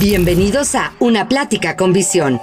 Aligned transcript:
Bienvenidos 0.00 0.74
a 0.74 0.92
Una 0.98 1.26
Plática 1.26 1.74
con 1.74 1.94
Visión, 1.94 2.38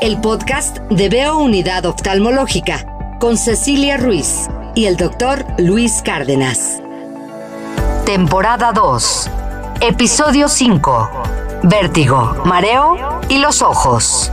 el 0.00 0.20
podcast 0.20 0.78
de 0.82 1.08
Veo 1.08 1.38
Unidad 1.38 1.84
Oftalmológica 1.84 2.86
con 3.18 3.36
Cecilia 3.36 3.96
Ruiz 3.96 4.48
y 4.76 4.84
el 4.84 4.96
doctor 4.96 5.44
Luis 5.58 6.00
Cárdenas. 6.04 6.80
Temporada 8.06 8.72
2, 8.72 9.30
episodio 9.80 10.48
5, 10.48 11.10
vértigo, 11.64 12.40
mareo 12.44 13.20
y 13.28 13.38
los 13.38 13.62
ojos. 13.62 14.30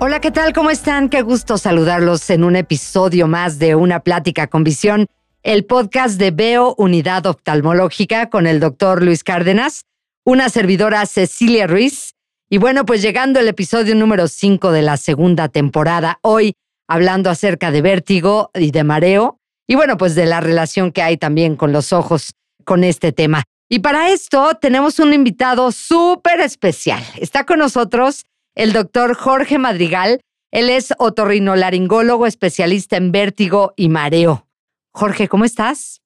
Hola, 0.00 0.20
¿qué 0.20 0.32
tal? 0.32 0.52
¿Cómo 0.52 0.70
están? 0.70 1.08
Qué 1.08 1.22
gusto 1.22 1.58
saludarlos 1.58 2.28
en 2.28 2.42
un 2.42 2.56
episodio 2.56 3.28
más 3.28 3.60
de 3.60 3.76
Una 3.76 4.00
Plática 4.00 4.48
con 4.48 4.64
Visión, 4.64 5.06
el 5.44 5.64
podcast 5.64 6.18
de 6.18 6.32
Veo 6.32 6.74
Unidad 6.76 7.24
Oftalmológica 7.26 8.30
con 8.30 8.48
el 8.48 8.58
doctor 8.58 9.04
Luis 9.04 9.22
Cárdenas 9.22 9.84
una 10.26 10.48
servidora 10.48 11.06
Cecilia 11.06 11.68
Ruiz. 11.68 12.14
Y 12.50 12.58
bueno, 12.58 12.84
pues 12.84 13.00
llegando 13.00 13.38
el 13.38 13.46
episodio 13.46 13.94
número 13.94 14.26
5 14.26 14.72
de 14.72 14.82
la 14.82 14.96
segunda 14.96 15.48
temporada, 15.48 16.18
hoy 16.22 16.54
hablando 16.88 17.30
acerca 17.30 17.70
de 17.70 17.80
vértigo 17.80 18.50
y 18.54 18.72
de 18.72 18.82
mareo, 18.82 19.38
y 19.68 19.76
bueno, 19.76 19.96
pues 19.96 20.16
de 20.16 20.26
la 20.26 20.40
relación 20.40 20.90
que 20.90 21.02
hay 21.02 21.16
también 21.16 21.54
con 21.54 21.72
los 21.72 21.92
ojos 21.92 22.32
con 22.64 22.82
este 22.82 23.12
tema. 23.12 23.44
Y 23.68 23.78
para 23.78 24.10
esto 24.10 24.54
tenemos 24.60 24.98
un 24.98 25.12
invitado 25.12 25.70
súper 25.70 26.40
especial. 26.40 27.04
Está 27.18 27.46
con 27.46 27.60
nosotros 27.60 28.24
el 28.56 28.72
doctor 28.72 29.14
Jorge 29.14 29.58
Madrigal. 29.58 30.20
Él 30.52 30.70
es 30.70 30.92
otorrinolaringólogo 30.98 32.26
especialista 32.26 32.96
en 32.96 33.12
vértigo 33.12 33.74
y 33.76 33.88
mareo. 33.88 34.48
Jorge, 34.92 35.28
¿cómo 35.28 35.44
estás? 35.44 36.00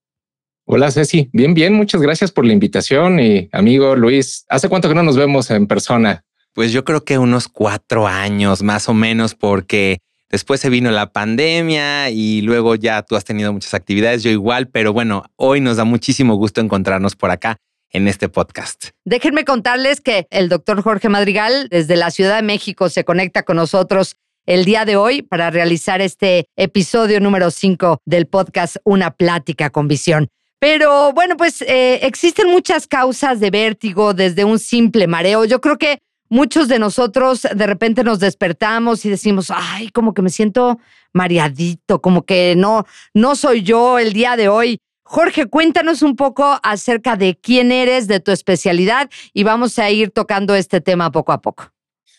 Hola 0.72 0.92
Ceci, 0.92 1.28
bien, 1.32 1.52
bien, 1.52 1.74
muchas 1.74 2.00
gracias 2.00 2.30
por 2.30 2.46
la 2.46 2.52
invitación 2.52 3.18
y 3.18 3.48
amigo 3.50 3.96
Luis, 3.96 4.44
¿hace 4.48 4.68
cuánto 4.68 4.88
que 4.88 4.94
no 4.94 5.02
nos 5.02 5.16
vemos 5.16 5.50
en 5.50 5.66
persona? 5.66 6.22
Pues 6.52 6.70
yo 6.70 6.84
creo 6.84 7.04
que 7.04 7.18
unos 7.18 7.48
cuatro 7.48 8.06
años 8.06 8.62
más 8.62 8.88
o 8.88 8.94
menos 8.94 9.34
porque 9.34 9.98
después 10.30 10.60
se 10.60 10.70
vino 10.70 10.92
la 10.92 11.10
pandemia 11.10 12.10
y 12.10 12.42
luego 12.42 12.76
ya 12.76 13.02
tú 13.02 13.16
has 13.16 13.24
tenido 13.24 13.52
muchas 13.52 13.74
actividades, 13.74 14.22
yo 14.22 14.30
igual, 14.30 14.68
pero 14.68 14.92
bueno, 14.92 15.24
hoy 15.34 15.60
nos 15.60 15.76
da 15.76 15.82
muchísimo 15.82 16.36
gusto 16.36 16.60
encontrarnos 16.60 17.16
por 17.16 17.32
acá 17.32 17.56
en 17.90 18.06
este 18.06 18.28
podcast. 18.28 18.90
Déjenme 19.04 19.44
contarles 19.44 20.00
que 20.00 20.28
el 20.30 20.48
doctor 20.48 20.82
Jorge 20.82 21.08
Madrigal 21.08 21.66
desde 21.68 21.96
la 21.96 22.12
Ciudad 22.12 22.36
de 22.36 22.42
México 22.42 22.90
se 22.90 23.02
conecta 23.02 23.42
con 23.42 23.56
nosotros 23.56 24.14
el 24.46 24.64
día 24.64 24.84
de 24.84 24.94
hoy 24.94 25.22
para 25.22 25.50
realizar 25.50 26.00
este 26.00 26.46
episodio 26.54 27.18
número 27.18 27.50
5 27.50 27.98
del 28.04 28.28
podcast 28.28 28.76
Una 28.84 29.10
plática 29.10 29.70
con 29.70 29.88
visión. 29.88 30.28
Pero 30.60 31.14
bueno, 31.14 31.38
pues 31.38 31.62
eh, 31.62 32.00
existen 32.02 32.50
muchas 32.50 32.86
causas 32.86 33.40
de 33.40 33.50
vértigo, 33.50 34.12
desde 34.12 34.44
un 34.44 34.58
simple 34.58 35.06
mareo. 35.06 35.46
Yo 35.46 35.62
creo 35.62 35.78
que 35.78 36.00
muchos 36.28 36.68
de 36.68 36.78
nosotros 36.78 37.46
de 37.54 37.66
repente 37.66 38.04
nos 38.04 38.20
despertamos 38.20 39.06
y 39.06 39.08
decimos, 39.08 39.50
ay, 39.50 39.88
como 39.88 40.12
que 40.12 40.20
me 40.20 40.28
siento 40.28 40.78
mareadito, 41.14 42.02
como 42.02 42.24
que 42.26 42.54
no, 42.56 42.84
no 43.14 43.36
soy 43.36 43.62
yo 43.62 43.98
el 43.98 44.12
día 44.12 44.36
de 44.36 44.48
hoy. 44.48 44.78
Jorge, 45.02 45.46
cuéntanos 45.46 46.02
un 46.02 46.14
poco 46.14 46.60
acerca 46.62 47.16
de 47.16 47.38
quién 47.40 47.72
eres, 47.72 48.06
de 48.06 48.20
tu 48.20 48.30
especialidad 48.30 49.10
y 49.32 49.44
vamos 49.44 49.78
a 49.78 49.90
ir 49.90 50.10
tocando 50.10 50.54
este 50.54 50.82
tema 50.82 51.10
poco 51.10 51.32
a 51.32 51.40
poco. 51.40 51.72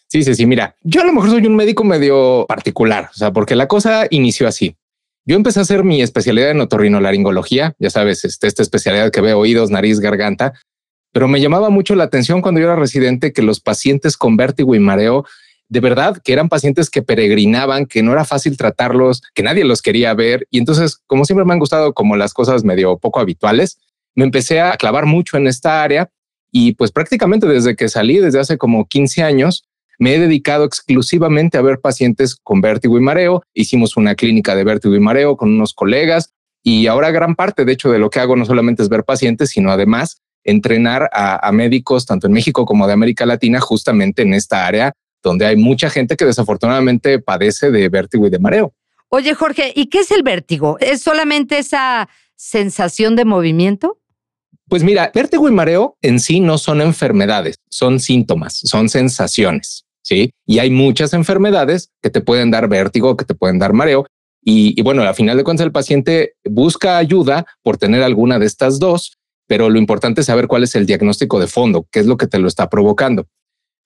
Sí, 0.08 0.24
sí, 0.24 0.34
sí. 0.36 0.46
Mira, 0.48 0.76
yo 0.82 1.02
a 1.02 1.06
lo 1.06 1.14
mejor 1.14 1.30
soy 1.30 1.46
un 1.46 1.56
médico 1.56 1.84
medio 1.84 2.46
particular, 2.48 3.10
o 3.12 3.14
sea, 3.14 3.32
porque 3.32 3.56
la 3.56 3.68
cosa 3.68 4.08
inició 4.10 4.48
así. 4.48 4.76
Yo 5.26 5.36
empecé 5.36 5.60
a 5.60 5.62
hacer 5.64 5.84
mi 5.84 6.02
especialidad 6.02 6.52
en 6.52 6.62
otorrinolaringología, 6.62 7.76
ya 7.78 7.90
sabes, 7.90 8.26
este, 8.26 8.48
esta 8.48 8.64
especialidad 8.64 9.12
que 9.12 9.22
ve 9.22 9.34
oídos, 9.34 9.70
nariz, 9.70 10.00
garganta, 10.00 10.54
pero 11.14 11.28
me 11.28 11.42
llamaba 11.42 11.70
mucho 11.70 11.94
la 11.96 12.06
atención 12.06 12.42
cuando 12.42 12.60
yo 12.60 12.68
era 12.68 12.76
residente 12.76 13.34
que 13.34 13.42
los 13.42 13.60
pacientes 13.60 14.18
con 14.18 14.38
vértigo 14.38 14.74
y 14.74 14.80
mareo, 14.80 15.26
de 15.70 15.80
verdad 15.80 16.18
que 16.24 16.34
eran 16.34 16.50
pacientes 16.50 16.90
que 16.90 17.02
peregrinaban, 17.02 17.86
que 17.86 18.02
no 18.02 18.14
era 18.14 18.26
fácil 18.26 18.58
tratarlos, 18.58 19.22
que 19.34 19.44
nadie 19.44 19.64
los 19.64 19.82
quería 19.82 20.14
ver. 20.14 20.48
Y 20.50 20.58
entonces, 20.58 20.98
como 21.08 21.24
siempre 21.26 21.46
me 21.46 21.54
han 21.54 21.60
gustado 21.60 21.94
como 21.94 22.16
las 22.16 22.34
cosas 22.34 22.64
medio 22.64 22.98
poco 22.98 23.20
habituales, 23.20 23.80
me 24.16 24.26
empecé 24.26 24.60
a 24.60 24.76
clavar 24.76 25.06
mucho 25.06 25.38
en 25.38 25.48
esta 25.48 25.84
área 25.84 26.10
y 26.52 26.74
pues 26.74 26.92
prácticamente 26.92 27.48
desde 27.48 27.76
que 27.76 27.88
salí, 27.88 28.18
desde 28.18 28.40
hace 28.40 28.58
como 28.58 28.86
15 28.86 29.24
años, 29.24 29.66
me 30.02 30.16
he 30.16 30.20
dedicado 30.20 30.66
exclusivamente 30.66 31.60
a 31.60 31.62
ver 31.62 31.80
pacientes 31.80 32.36
con 32.36 32.60
vértigo 32.60 32.98
y 32.98 33.02
mareo. 33.02 33.44
Hicimos 33.54 33.96
una 33.98 34.16
clínica 34.16 34.56
de 34.56 34.64
vértigo 34.64 34.96
y 34.96 35.00
mareo 35.00 35.38
con 35.38 35.50
unos 35.50 35.76
colegas 35.76 36.34
y 36.64 36.88
ahora 36.88 37.12
gran 37.12 37.36
parte, 37.36 37.66
de 37.66 37.74
hecho, 37.74 37.92
de 37.92 38.00
lo 38.00 38.10
que 38.10 38.20
hago 38.20 38.36
no 38.36 38.44
solamente 38.46 38.82
es 38.82 38.90
ver 38.90 39.04
pacientes, 39.04 39.52
sino 39.52 39.70
además 39.72 40.18
entrenar 40.44 41.08
a, 41.14 41.52
médicos 41.52 42.08
tanto 42.08 42.26
en 42.26 42.34
México 42.34 42.66
como 42.66 42.88
de 42.88 42.94
América 42.94 43.28
Latina 43.28 43.60
justamente 43.60 44.24
en 44.24 44.34
esta 44.34 44.66
área 44.66 44.92
donde 45.22 45.46
hay 45.46 45.56
mucha 45.56 45.92
gente 45.92 46.18
que 46.18 46.26
desafortunadamente 46.26 47.20
padece 47.20 47.70
de 47.70 47.88
vértigo 47.88 48.26
y 48.26 48.32
de 48.32 48.40
mareo. 48.40 48.74
Oye, 49.10 49.36
Jorge, 49.36 49.72
¿y 49.76 49.86
qué 49.86 50.00
es 50.00 50.10
el 50.10 50.24
vértigo? 50.24 50.78
¿Es 50.80 51.04
solamente 51.04 51.60
esa 51.60 52.10
sensación 52.36 53.16
de 53.16 53.26
movimiento? 53.26 54.00
Pues 54.68 54.84
mira, 54.84 55.12
vértigo 55.14 55.48
y 55.48 55.52
mareo 55.52 55.98
en 56.02 56.20
sí 56.20 56.40
no 56.40 56.58
son 56.58 56.82
enfermedades, 56.82 57.58
son 57.70 58.00
síntomas, 58.00 58.58
son 58.64 58.90
sensaciones. 58.90 59.81
¿Sí? 60.02 60.32
Y 60.46 60.60
hay 60.60 60.70
muchas 60.70 61.14
enfermedades 61.14 61.92
que 62.02 62.10
te 62.10 62.22
pueden 62.22 62.52
dar 62.52 62.68
vértigo, 62.68 63.18
que 63.18 63.26
te 63.26 63.36
pueden 63.36 63.60
dar 63.60 63.74
mareo. 63.74 64.06
Y, 64.44 64.82
bueno, 64.82 65.04
al 65.04 65.14
final 65.14 65.38
de 65.38 65.44
cuentas 65.44 65.66
el 65.66 65.72
paciente 65.72 66.34
busca 66.44 66.98
ayuda 66.98 67.46
por 67.62 67.78
tener 67.78 68.02
alguna 68.02 68.40
de 68.40 68.48
estas 68.48 68.80
dos, 68.80 69.18
pero 69.48 69.70
lo 69.70 69.78
importante 69.78 70.22
es 70.22 70.28
saber 70.28 70.48
cuál 70.48 70.64
es 70.64 70.74
el 70.76 70.88
diagnóstico 70.88 71.40
de 71.40 71.48
fondo, 71.48 71.86
qué 71.92 72.00
es 72.00 72.08
lo 72.08 72.18
que 72.18 72.28
te 72.28 72.40
lo 72.40 72.48
está 72.48 72.70
provocando. 72.70 73.28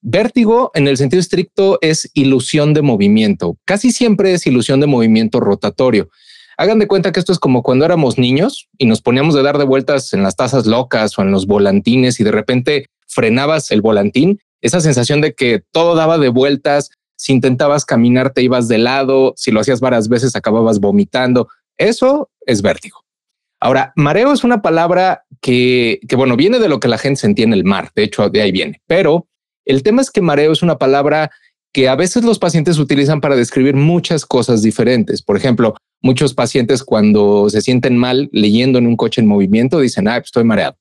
Vértigo 0.02 0.72
en 0.74 0.88
el 0.88 0.98
sentido 0.98 1.20
estricto 1.20 1.78
es 1.82 2.10
ilusión 2.14 2.74
de 2.74 2.84
movimiento. 2.84 3.58
Casi 3.66 3.92
siempre 3.92 4.34
es 4.34 4.46
ilusión 4.48 4.80
de 4.80 4.88
movimiento 4.88 5.40
rotatorio. 5.40 6.10
Hagan 6.58 6.80
de 6.80 6.88
cuenta 6.88 7.12
que 7.12 7.20
esto 7.20 7.34
es 7.34 7.40
como 7.40 7.64
cuando 7.64 7.84
éramos 7.84 8.18
niños 8.18 8.70
y 8.78 8.86
nos 8.86 9.02
poníamos 9.02 9.36
de 9.36 9.44
dar 9.44 9.58
de 9.58 9.66
vueltas 9.66 10.14
en 10.14 10.24
las 10.24 10.38
tazas 10.38 10.68
locas 10.68 11.18
o 11.18 11.22
en 11.22 11.32
los 11.32 11.48
volantines 11.48 12.20
y 12.20 12.24
de 12.24 12.32
repente 12.32 12.86
frenabas 13.08 13.72
el 13.72 13.82
volantín 13.82 14.40
esa 14.66 14.82
sensación 14.82 15.22
de 15.22 15.34
que 15.34 15.64
todo 15.72 15.96
daba 15.96 16.18
de 16.18 16.30
vueltas, 16.30 16.90
si 17.18 17.34
intentabas 17.34 17.86
caminar 17.86 18.34
te 18.34 18.42
ibas 18.42 18.68
de 18.68 18.80
lado, 18.80 19.34
si 19.38 19.52
lo 19.52 19.60
hacías 19.60 19.80
varias 19.80 20.10
veces 20.10 20.36
acababas 20.36 20.80
vomitando. 20.80 21.48
Eso 21.78 22.30
es 22.42 22.62
vértigo. 22.62 23.02
Ahora, 23.60 23.94
mareo 23.96 24.34
es 24.34 24.44
una 24.44 24.62
palabra 24.62 25.24
que, 25.42 26.00
que, 26.08 26.16
bueno, 26.16 26.36
viene 26.36 26.60
de 26.60 26.68
lo 26.68 26.80
que 26.80 26.88
la 26.88 26.98
gente 26.98 27.22
se 27.22 27.28
entiende 27.28 27.56
el 27.56 27.64
mar, 27.64 27.92
de 27.96 28.04
hecho 28.04 28.30
de 28.30 28.42
ahí 28.42 28.52
viene, 28.52 28.82
pero 28.88 29.28
el 29.66 29.84
tema 29.84 30.02
es 30.02 30.12
que 30.12 30.22
mareo 30.22 30.52
es 30.52 30.62
una 30.62 30.78
palabra 30.78 31.32
que 31.72 31.88
a 31.90 31.96
veces 31.96 32.24
los 32.24 32.40
pacientes 32.40 32.80
utilizan 32.80 33.22
para 33.22 33.36
describir 33.36 33.76
muchas 33.76 34.26
cosas 34.26 34.62
diferentes. 34.62 35.22
Por 35.22 35.36
ejemplo, 35.36 35.76
muchos 36.02 36.34
pacientes 36.34 36.84
cuando 36.84 37.50
se 37.50 37.62
sienten 37.62 37.98
mal 37.98 38.30
leyendo 38.32 38.80
en 38.80 38.88
un 38.88 38.96
coche 38.96 39.22
en 39.22 39.28
movimiento 39.28 39.80
dicen, 39.80 40.08
ah, 40.08 40.16
pues 40.16 40.28
estoy 40.28 40.46
mareado. 40.46 40.78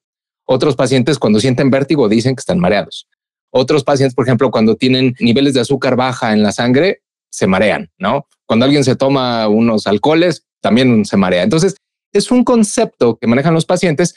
Otros 0.46 0.76
pacientes 0.76 1.18
cuando 1.18 1.40
sienten 1.40 1.70
vértigo 1.70 2.08
dicen 2.08 2.36
que 2.36 2.40
están 2.40 2.60
mareados. 2.60 3.08
Otros 3.56 3.84
pacientes, 3.84 4.16
por 4.16 4.26
ejemplo, 4.26 4.50
cuando 4.50 4.74
tienen 4.74 5.14
niveles 5.20 5.54
de 5.54 5.60
azúcar 5.60 5.94
baja 5.94 6.32
en 6.32 6.42
la 6.42 6.50
sangre, 6.50 7.02
se 7.30 7.46
marean, 7.46 7.88
¿no? 7.98 8.26
Cuando 8.46 8.64
alguien 8.64 8.82
se 8.82 8.96
toma 8.96 9.46
unos 9.46 9.86
alcoholes, 9.86 10.44
también 10.60 11.04
se 11.04 11.16
marea. 11.16 11.44
Entonces, 11.44 11.76
es 12.12 12.32
un 12.32 12.42
concepto 12.42 13.16
que 13.16 13.28
manejan 13.28 13.54
los 13.54 13.64
pacientes, 13.64 14.16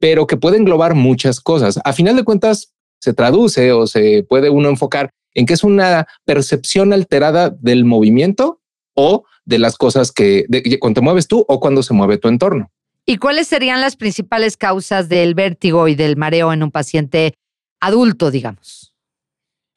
pero 0.00 0.26
que 0.26 0.36
puede 0.36 0.56
englobar 0.56 0.94
muchas 0.94 1.40
cosas. 1.40 1.78
A 1.84 1.92
final 1.92 2.16
de 2.16 2.24
cuentas, 2.24 2.72
se 2.98 3.14
traduce 3.14 3.70
o 3.70 3.86
se 3.86 4.24
puede 4.28 4.50
uno 4.50 4.68
enfocar 4.68 5.10
en 5.34 5.46
que 5.46 5.54
es 5.54 5.62
una 5.62 6.08
percepción 6.24 6.92
alterada 6.92 7.50
del 7.50 7.84
movimiento 7.84 8.60
o 8.94 9.22
de 9.44 9.60
las 9.60 9.76
cosas 9.76 10.10
que 10.10 10.46
cuando 10.80 11.00
te 11.00 11.04
mueves 11.04 11.28
tú 11.28 11.44
o 11.46 11.60
cuando 11.60 11.84
se 11.84 11.94
mueve 11.94 12.18
tu 12.18 12.26
entorno. 12.26 12.72
¿Y 13.06 13.18
cuáles 13.18 13.46
serían 13.46 13.80
las 13.80 13.94
principales 13.94 14.56
causas 14.56 15.08
del 15.08 15.34
vértigo 15.34 15.86
y 15.86 15.94
del 15.94 16.16
mareo 16.16 16.52
en 16.52 16.64
un 16.64 16.72
paciente 16.72 17.34
adulto, 17.82 18.30
digamos? 18.30 18.94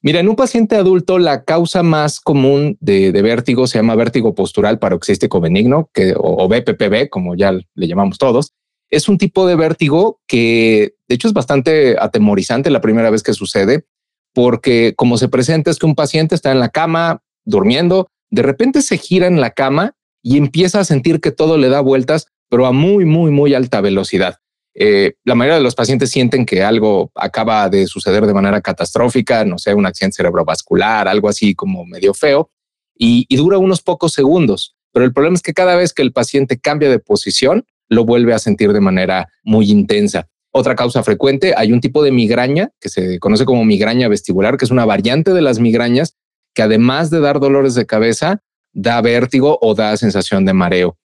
Mira, 0.01 0.19
en 0.19 0.29
un 0.29 0.35
paciente 0.35 0.75
adulto 0.75 1.17
la 1.17 1.43
causa 1.43 1.81
más 1.81 2.19
común 2.19 2.77
de, 2.79 3.11
vértigo 3.11 3.65
se 3.65 3.79
llama 3.79 3.95
vértigo 3.95 4.35
postural 4.35 4.77
paroxístico 4.77 5.41
benigno, 5.41 5.89
que, 5.91 6.13
o, 6.15 6.47
BPPB, 6.47 7.09
como 7.09 7.35
ya 7.35 7.51
le 7.51 7.87
llamamos 7.87 8.19
todos. 8.19 8.53
Es 8.91 9.09
un 9.09 9.17
tipo 9.17 9.47
de 9.47 9.55
vértigo 9.55 10.21
que 10.27 10.93
de 11.07 11.15
hecho 11.15 11.27
es 11.27 11.33
bastante 11.33 11.95
atemorizante 11.99 12.69
la 12.69 12.81
primera 12.81 13.09
vez 13.09 13.23
que 13.23 13.33
sucede, 13.33 13.87
porque 14.31 14.93
como 14.95 15.17
se 15.17 15.27
presenta 15.27 15.71
es 15.71 15.79
que 15.79 15.87
un 15.87 15.95
paciente 15.95 16.35
está 16.35 16.51
en 16.51 16.59
la 16.59 16.69
cama 16.69 17.23
durmiendo, 17.43 18.07
de 18.29 18.43
repente 18.43 18.83
se 18.83 18.99
gira 18.99 19.25
en 19.25 19.41
la 19.41 19.49
cama 19.49 19.95
y 20.21 20.37
empieza 20.37 20.79
a 20.79 20.85
sentir 20.85 21.19
que 21.19 21.31
todo 21.31 21.57
le 21.57 21.69
da 21.69 21.81
vueltas, 21.81 22.27
pero 22.49 22.67
a 22.67 22.71
muy, 22.71 23.05
muy, 23.05 23.31
muy 23.31 23.55
alta 23.55 23.81
velocidad. 23.81 24.37
Eh, 24.77 25.13
la 25.23 25.35
mayoría 25.35 25.57
de 25.57 25.63
los 25.63 25.73
pacientes 25.73 26.11
sienten 26.11 26.45
que 26.45 26.61
algo 26.61 27.09
acaba 27.15 27.69
de 27.69 27.87
suceder 27.87 28.25
de 28.25 28.33
manera 28.33 28.59
catastrófica, 28.59 29.45
no 29.45 29.57
sé, 29.57 29.73
un 29.73 29.85
accidente 29.85 30.17
cerebrovascular, 30.17 31.07
algo 31.07 31.29
así 31.29 31.55
como 31.55 31.85
medio 31.85 32.13
feo, 32.13 32.51
y, 32.97 33.33
dura 33.35 33.57
unos 33.57 33.81
pocos 33.81 34.11
segundos. 34.13 34.75
Pero 34.91 35.05
el 35.05 35.13
problema 35.13 35.35
es 35.35 35.41
que 35.41 35.53
cada 35.53 35.75
vez 35.75 35.93
que 35.93 36.01
el 36.01 36.11
paciente 36.11 36.59
cambia 36.59 36.89
de 36.89 36.99
posición, 36.99 37.65
lo 37.87 38.05
vuelve 38.05 38.33
a 38.33 38.39
sentir 38.39 38.73
de 38.73 38.81
manera 38.81 39.29
muy 39.43 39.71
intensa. 39.71 40.27
Otra 40.51 40.75
causa 40.75 41.03
frecuente, 41.03 41.53
hay 41.55 41.71
un 41.71 41.81
tipo 41.81 42.03
de 42.03 42.11
migraña 42.11 42.71
que 42.79 42.89
se 42.89 43.19
conoce 43.19 43.45
como 43.45 43.65
migraña 43.65 44.07
vestibular, 44.07 44.57
que 44.57 44.65
es 44.65 44.71
una 44.71 44.85
variante 44.85 45.33
de 45.33 45.41
las 45.41 45.59
migrañas 45.59 46.15
que 46.53 46.63
además 46.63 47.09
de 47.09 47.19
dar 47.19 47.39
dolores 47.39 47.75
de 47.75 47.85
cabeza, 47.85 48.41
da 48.71 49.01
vértigo 49.01 49.57
o 49.61 49.75
da 49.75 49.97
sensación 49.97 50.45
de 50.45 50.53
mareo. 50.53 50.97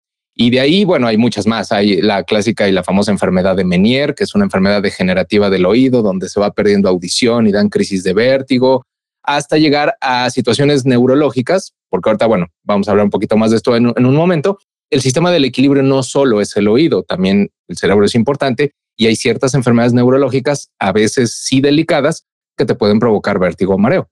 Y 0.42 0.48
de 0.48 0.58
ahí, 0.58 0.86
bueno, 0.86 1.06
hay 1.06 1.18
muchas 1.18 1.46
más. 1.46 1.70
Hay 1.70 2.00
la 2.00 2.22
clásica 2.22 2.66
y 2.66 2.72
la 2.72 2.82
famosa 2.82 3.10
enfermedad 3.10 3.56
de 3.56 3.62
Menier, 3.62 4.14
que 4.14 4.24
es 4.24 4.34
una 4.34 4.46
enfermedad 4.46 4.80
degenerativa 4.80 5.50
del 5.50 5.66
oído, 5.66 6.00
donde 6.00 6.30
se 6.30 6.40
va 6.40 6.52
perdiendo 6.52 6.88
audición 6.88 7.46
y 7.46 7.52
dan 7.52 7.68
crisis 7.68 8.04
de 8.04 8.14
vértigo, 8.14 8.86
hasta 9.22 9.58
llegar 9.58 9.96
a 10.00 10.30
situaciones 10.30 10.86
neurológicas, 10.86 11.74
porque 11.90 12.08
ahorita, 12.08 12.24
bueno, 12.24 12.46
vamos 12.64 12.88
a 12.88 12.92
hablar 12.92 13.04
un 13.04 13.10
poquito 13.10 13.36
más 13.36 13.50
de 13.50 13.58
esto 13.58 13.76
en, 13.76 13.88
un 13.88 14.16
momento. 14.16 14.58
El 14.88 15.02
sistema 15.02 15.30
del 15.30 15.44
equilibrio 15.44 15.82
no 15.82 16.02
solo 16.02 16.40
es 16.40 16.56
el 16.56 16.68
oído, 16.68 17.02
también 17.02 17.50
el 17.68 17.76
cerebro 17.76 18.06
es 18.06 18.14
importante 18.14 18.72
y 18.96 19.08
hay 19.08 19.16
ciertas 19.16 19.52
enfermedades 19.52 19.92
neurológicas, 19.92 20.70
a 20.78 20.92
veces 20.92 21.34
sí 21.34 21.60
delicadas, 21.60 22.24
que 22.56 22.64
te 22.64 22.74
pueden 22.74 22.98
provocar 22.98 23.38
vértigo 23.38 23.74
o 23.74 23.78
mareo. 23.78 24.08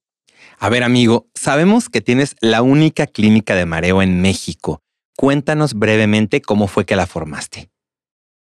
A 0.58 0.68
ver, 0.68 0.82
amigo, 0.82 1.26
sabemos 1.34 1.88
que 1.88 2.02
tienes 2.02 2.36
la 2.42 2.60
única 2.60 3.06
clínica 3.06 3.54
de 3.54 3.64
mareo 3.64 4.02
en 4.02 4.20
México. 4.20 4.82
Cuéntanos 5.20 5.74
brevemente 5.74 6.40
cómo 6.40 6.68
fue 6.68 6.86
que 6.86 6.94
la 6.94 7.08
formaste. 7.08 7.70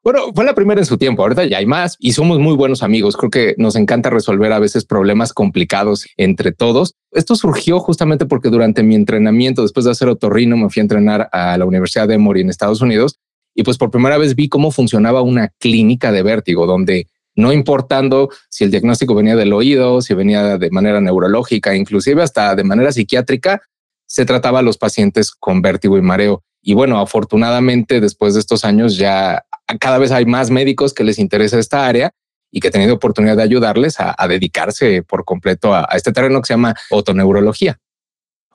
Bueno, 0.04 0.30
fue 0.34 0.44
la 0.44 0.54
primera 0.54 0.78
en 0.78 0.84
su 0.84 0.98
tiempo. 0.98 1.22
Ahorita 1.22 1.46
ya 1.46 1.56
hay 1.56 1.64
más 1.64 1.96
y 1.98 2.12
somos 2.12 2.38
muy 2.38 2.54
buenos 2.54 2.82
amigos. 2.82 3.16
Creo 3.16 3.30
que 3.30 3.54
nos 3.56 3.76
encanta 3.76 4.10
resolver 4.10 4.52
a 4.52 4.58
veces 4.58 4.84
problemas 4.84 5.32
complicados 5.32 6.06
entre 6.18 6.52
todos. 6.52 6.94
Esto 7.12 7.34
surgió 7.34 7.80
justamente 7.80 8.26
porque 8.26 8.50
durante 8.50 8.82
mi 8.82 8.94
entrenamiento, 8.94 9.62
después 9.62 9.86
de 9.86 9.92
hacer 9.92 10.08
otorrino, 10.08 10.58
me 10.58 10.68
fui 10.68 10.80
a 10.80 10.82
entrenar 10.82 11.30
a 11.32 11.56
la 11.56 11.64
Universidad 11.64 12.08
de 12.08 12.16
Emory 12.16 12.42
en 12.42 12.50
Estados 12.50 12.82
Unidos 12.82 13.20
y 13.54 13.62
pues 13.62 13.78
por 13.78 13.90
primera 13.90 14.18
vez 14.18 14.34
vi 14.34 14.50
cómo 14.50 14.70
funcionaba 14.70 15.22
una 15.22 15.48
clínica 15.58 16.12
de 16.12 16.22
vértigo 16.22 16.66
donde 16.66 17.06
no 17.36 17.54
importando 17.54 18.28
si 18.50 18.64
el 18.64 18.70
diagnóstico 18.70 19.14
venía 19.14 19.34
del 19.34 19.54
oído, 19.54 20.02
si 20.02 20.12
venía 20.12 20.58
de 20.58 20.70
manera 20.70 21.00
neurológica, 21.00 21.74
inclusive 21.74 22.22
hasta 22.22 22.54
de 22.54 22.64
manera 22.64 22.92
psiquiátrica, 22.92 23.62
se 24.06 24.24
trataba 24.24 24.60
a 24.60 24.62
los 24.62 24.78
pacientes 24.78 25.32
con 25.32 25.62
vértigo 25.62 25.98
y 25.98 26.02
mareo. 26.02 26.42
Y 26.62 26.74
bueno, 26.74 26.98
afortunadamente 26.98 28.00
después 28.00 28.34
de 28.34 28.40
estos 28.40 28.64
años 28.64 28.96
ya 28.96 29.44
cada 29.80 29.98
vez 29.98 30.10
hay 30.12 30.26
más 30.26 30.50
médicos 30.50 30.94
que 30.94 31.04
les 31.04 31.18
interesa 31.18 31.58
esta 31.58 31.86
área 31.86 32.12
y 32.50 32.60
que 32.60 32.68
he 32.68 32.70
tenido 32.70 32.94
oportunidad 32.94 33.36
de 33.36 33.42
ayudarles 33.42 33.96
a, 33.98 34.14
dedicarse 34.28 35.02
por 35.02 35.24
completo 35.24 35.74
a, 35.74 35.86
a 35.88 35.96
este 35.96 36.12
terreno 36.12 36.40
que 36.40 36.46
se 36.46 36.54
llama 36.54 36.74
otoneurología. 36.90 37.78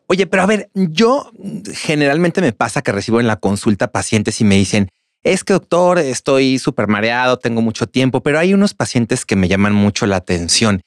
Oye, 0.07 0.27
pero 0.27 0.44
a 0.44 0.45
ver, 0.45 0.69
yo 0.74 1.31
generalmente 1.74 2.42
me 2.42 2.51
pasa 2.51 2.81
que 2.81 2.92
recibo 2.92 3.19
en 3.19 3.27
la 3.27 3.38
consulta 3.38 3.92
pacientes 3.92 4.42
y 4.42 4.44
me 4.44 4.56
dicen, 4.56 4.89
es 5.24 5.44
que 5.44 5.54
doctor, 5.54 6.00
estoy 6.00 6.59
súper 6.59 6.88
mareado, 6.88 7.38
tengo 7.38 7.62
mucho 7.62 7.88
tiempo, 7.88 8.21
pero 8.21 8.39
hay 8.39 8.54
unos 8.54 8.74
pacientes 8.74 9.25
que 9.25 9.36
me 9.36 9.47
llaman 9.47 9.74
mucho 9.74 10.06
la 10.06 10.18
atención 10.18 10.81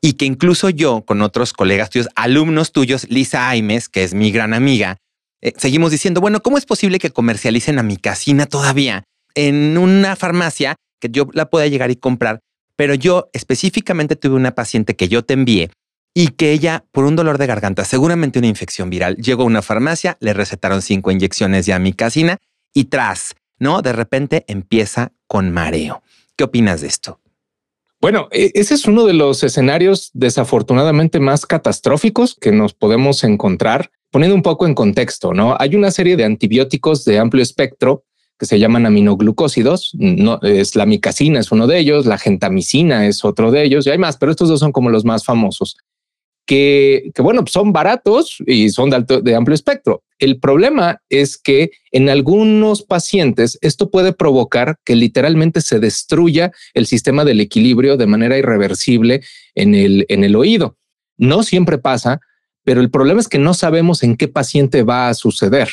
y 0.00 0.14
que 0.14 0.24
incluso 0.24 0.70
yo 0.70 1.04
con 1.04 1.22
otros 1.22 1.52
colegas 1.52 1.90
tuyos, 1.90 2.08
alumnos 2.14 2.72
tuyos, 2.72 3.06
Lisa 3.10 3.48
Aimes, 3.48 3.88
que 3.88 4.02
es 4.02 4.14
mi 4.14 4.30
gran 4.30 4.54
amiga, 4.54 4.96
eh, 5.42 5.52
seguimos 5.56 5.90
diciendo, 5.90 6.20
bueno, 6.20 6.42
¿cómo 6.42 6.58
es 6.58 6.66
posible 6.66 6.98
que 6.98 7.10
comercialicen 7.10 7.78
a 7.78 7.82
mi 7.82 7.96
casina 7.96 8.46
todavía 8.46 9.04
en 9.34 9.78
una 9.78 10.16
farmacia 10.16 10.76
que 11.00 11.08
yo 11.10 11.28
la 11.32 11.50
pueda 11.50 11.66
llegar 11.66 11.90
y 11.90 11.96
comprar? 11.96 12.40
Pero 12.76 12.94
yo 12.94 13.28
específicamente 13.32 14.16
tuve 14.16 14.36
una 14.36 14.54
paciente 14.54 14.96
que 14.96 15.08
yo 15.08 15.24
te 15.24 15.34
envié 15.34 15.70
y 16.14 16.28
que 16.28 16.52
ella, 16.52 16.84
por 16.92 17.04
un 17.04 17.14
dolor 17.14 17.38
de 17.38 17.46
garganta, 17.46 17.84
seguramente 17.84 18.38
una 18.38 18.48
infección 18.48 18.90
viral, 18.90 19.16
llegó 19.16 19.42
a 19.42 19.46
una 19.46 19.62
farmacia, 19.62 20.16
le 20.20 20.32
recetaron 20.32 20.82
cinco 20.82 21.10
inyecciones 21.10 21.68
a 21.68 21.80
casina 21.94 22.38
y 22.74 22.84
tras 22.84 23.34
¿no? 23.60 23.82
De 23.82 23.92
repente 23.92 24.44
empieza 24.48 25.12
con 25.28 25.52
mareo. 25.52 26.02
¿Qué 26.34 26.44
opinas 26.44 26.80
de 26.80 26.88
esto? 26.88 27.20
Bueno, 28.00 28.28
e, 28.30 28.50
ese 28.54 28.74
es 28.74 28.86
uno 28.86 29.04
de 29.04 29.12
los 29.12 29.42
escenarios 29.42 30.10
desafortunadamente 30.14 31.20
más 31.20 31.44
catastróficos 31.46 32.34
que 32.40 32.52
nos 32.52 32.72
podemos 32.72 33.24
encontrar. 33.24 33.90
Poniendo 34.10 34.34
un 34.34 34.42
poco 34.42 34.66
en 34.66 34.74
contexto, 34.74 35.34
¿no? 35.34 35.56
Hay 35.60 35.76
una 35.76 35.92
serie 35.92 36.16
de 36.16 36.24
antibióticos 36.24 37.04
de 37.04 37.20
amplio 37.20 37.42
espectro 37.42 38.04
que 38.38 38.46
se 38.46 38.58
llaman 38.58 38.86
aminoglucósidos. 38.86 39.92
No, 39.94 40.40
es 40.42 40.74
la 40.74 40.86
micacina 40.86 41.38
es 41.38 41.52
uno 41.52 41.68
de 41.68 41.78
ellos, 41.78 42.06
la 42.06 42.18
gentamicina 42.18 43.06
es 43.06 43.24
otro 43.24 43.52
de 43.52 43.62
ellos 43.62 43.86
y 43.86 43.90
hay 43.90 43.98
más, 43.98 44.16
pero 44.16 44.32
estos 44.32 44.48
dos 44.48 44.58
son 44.58 44.72
como 44.72 44.90
los 44.90 45.04
más 45.04 45.24
famosos 45.24 45.76
que, 46.50 47.12
bueno, 47.18 47.44
son 47.46 47.72
baratos 47.72 48.38
y 48.44 48.70
son 48.70 48.90
de, 48.90 49.36
amplio 49.36 49.54
espectro. 49.54 50.02
El 50.18 50.40
problema 50.40 51.00
es 51.08 51.38
que 51.38 51.70
en 51.92 52.08
algunos 52.08 52.82
pacientes 52.82 53.56
esto 53.60 53.88
puede 53.88 54.12
provocar 54.12 54.74
que 54.84 54.96
literalmente 54.96 55.60
se 55.60 55.78
destruya 55.78 56.50
el 56.74 56.86
sistema 56.86 57.24
del 57.24 57.38
equilibrio 57.38 57.96
de 57.96 58.08
manera 58.08 58.36
irreversible 58.36 59.22
en 59.54 59.76
el, 59.76 60.06
en 60.08 60.24
el 60.24 60.34
oído. 60.34 60.76
No 61.16 61.44
siempre 61.44 61.78
pasa, 61.78 62.18
pero 62.64 62.80
el 62.80 62.90
problema 62.90 63.20
es 63.20 63.28
que 63.28 63.38
no 63.38 63.54
sabemos 63.54 64.02
en 64.02 64.16
qué 64.16 64.26
paciente 64.26 64.82
va 64.82 65.08
a 65.08 65.14
suceder. 65.14 65.68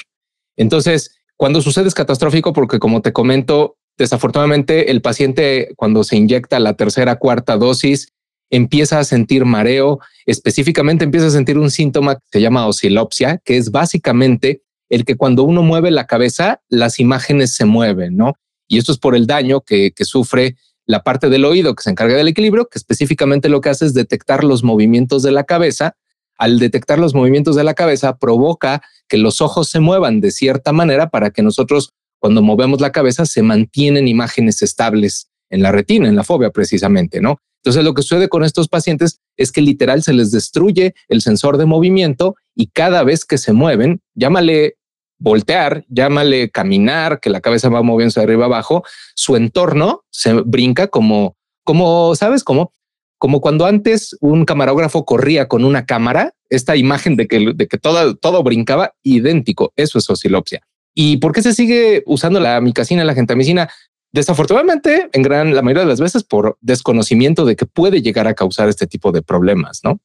Entonces, 0.57 1.17
cuando 1.37 1.63
sucede 1.63 1.87
es 1.87 1.95
catastrófico 1.95 2.53
porque, 2.53 2.77
como 2.77 3.01
te 3.01 3.13
comento, 3.13 3.77
desafortunadamente 3.97 4.91
el 4.91 5.01
paciente 5.01 5.73
cuando 5.75 6.03
se 6.03 6.17
inyecta 6.17 6.59
la 6.59 6.75
tercera, 6.75 7.15
cuarta 7.15 7.57
dosis, 7.57 8.13
empieza 8.49 8.99
a 8.99 9.03
sentir 9.03 9.45
mareo, 9.45 9.99
específicamente 10.25 11.03
empieza 11.03 11.27
a 11.27 11.31
sentir 11.31 11.57
un 11.57 11.71
síntoma 11.71 12.15
que 12.15 12.21
se 12.31 12.41
llama 12.41 12.67
oscilopsia, 12.67 13.41
que 13.43 13.57
es 13.57 13.71
básicamente 13.71 14.61
el 14.89 15.05
que 15.05 15.15
cuando 15.15 15.43
uno 15.43 15.63
mueve 15.63 15.91
la 15.91 16.07
cabeza, 16.07 16.61
las 16.69 16.99
imágenes 16.99 17.55
se 17.55 17.65
mueven, 17.65 18.15
¿no? 18.15 18.35
Y 18.67 18.77
esto 18.77 18.91
es 18.91 18.97
por 18.97 19.15
el 19.15 19.27
daño 19.27 19.61
que, 19.61 19.91
que 19.91 20.05
sufre 20.05 20.55
la 20.85 21.03
parte 21.03 21.29
del 21.29 21.45
oído 21.45 21.75
que 21.75 21.83
se 21.83 21.89
encarga 21.89 22.15
del 22.15 22.29
equilibrio, 22.29 22.67
que 22.69 22.79
específicamente 22.79 23.49
lo 23.49 23.61
que 23.61 23.69
hace 23.69 23.85
es 23.85 23.93
detectar 23.93 24.43
los 24.43 24.63
movimientos 24.63 25.21
de 25.21 25.31
la 25.31 25.43
cabeza. 25.43 25.95
Al 26.37 26.59
detectar 26.59 26.99
los 26.99 27.13
movimientos 27.13 27.55
de 27.55 27.63
la 27.63 27.73
cabeza, 27.73 28.17
provoca 28.17 28.81
que 29.07 29.17
los 29.17 29.41
ojos 29.41 29.69
se 29.69 29.79
muevan 29.79 30.21
de 30.21 30.31
cierta 30.31 30.71
manera 30.71 31.09
para 31.09 31.31
que 31.31 31.41
nosotros, 31.41 31.93
cuando 32.19 32.41
movemos 32.41 32.79
la 32.79 32.91
cabeza, 32.91 33.25
se 33.25 33.41
mantienen 33.41 34.07
imágenes 34.07 34.61
estables 34.61 35.29
en 35.49 35.61
la 35.61 35.71
retina, 35.71 36.07
en 36.07 36.15
la 36.15 36.23
fobia 36.23 36.51
precisamente, 36.51 37.21
¿no? 37.21 37.39
Entonces 37.67 37.83
lo 37.83 37.93
que 37.93 38.01
sucede 38.01 38.29
con 38.29 38.45
estos 38.45 38.69
pacientes 38.69 39.19
es 39.35 39.51
que 39.51 39.59
literal 39.59 40.01
se 40.01 40.13
les 40.13 40.31
destruye 40.31 40.95
el 41.09 41.21
sensor 41.21 41.57
de 41.57 41.65
movimiento 41.65 42.37
y 42.55 42.67
cada 42.67 43.03
vez 43.03 43.25
que 43.25 43.37
se 43.37 43.51
mueven, 43.51 43.99
llámale 44.15 44.77
voltear, 45.19 45.83
llámale 45.89 46.49
caminar, 46.49 47.19
que 47.19 47.29
la 47.29 47.41
cabeza 47.41 47.67
va 47.67 47.81
moviéndose 47.81 48.21
arriba 48.21 48.45
abajo, 48.45 48.85
su 49.15 49.35
entorno 49.35 50.05
se 50.11 50.31
brinca 50.31 50.87
como, 50.87 51.35
como, 51.65 52.15
¿sabes 52.15 52.45
cómo? 52.45 52.71
Como 53.17 53.41
cuando 53.41 53.65
antes 53.65 54.15
un 54.21 54.45
camarógrafo 54.45 55.03
corría 55.03 55.49
con 55.49 55.65
una 55.65 55.85
cámara, 55.85 56.35
esta 56.49 56.77
imagen 56.77 57.17
de 57.17 57.27
que, 57.27 57.51
de 57.53 57.67
que 57.67 57.77
todo, 57.77 58.15
todo 58.15 58.43
brincaba 58.43 58.93
idéntico. 59.03 59.73
Eso 59.75 59.97
es 59.97 60.09
oscilopsia. 60.09 60.61
¿Y 60.93 61.17
por 61.17 61.33
qué 61.33 61.41
se 61.41 61.53
sigue 61.53 62.01
usando 62.05 62.39
la 62.39 62.61
micacina, 62.61 63.03
la 63.03 63.13
gentamicina? 63.13 63.69
Desafortunadamente, 64.17 65.11
en 65.13 65.21
gran 65.21 65.53
la 65.53 65.61
mayoría 65.61 65.83
de 65.83 65.89
las 65.89 65.99
veces 65.99 66.23
por 66.23 66.57
desconocimiento 66.61 67.45
de 67.45 67.55
que 67.55 67.67
puede 67.67 68.01
llegar 68.01 68.25
a 68.25 68.33
causar 68.33 68.67
este 68.67 68.87
tipo 68.87 69.11
de 69.11 69.21
problemas, 69.21 69.81
¿no? 69.83 69.99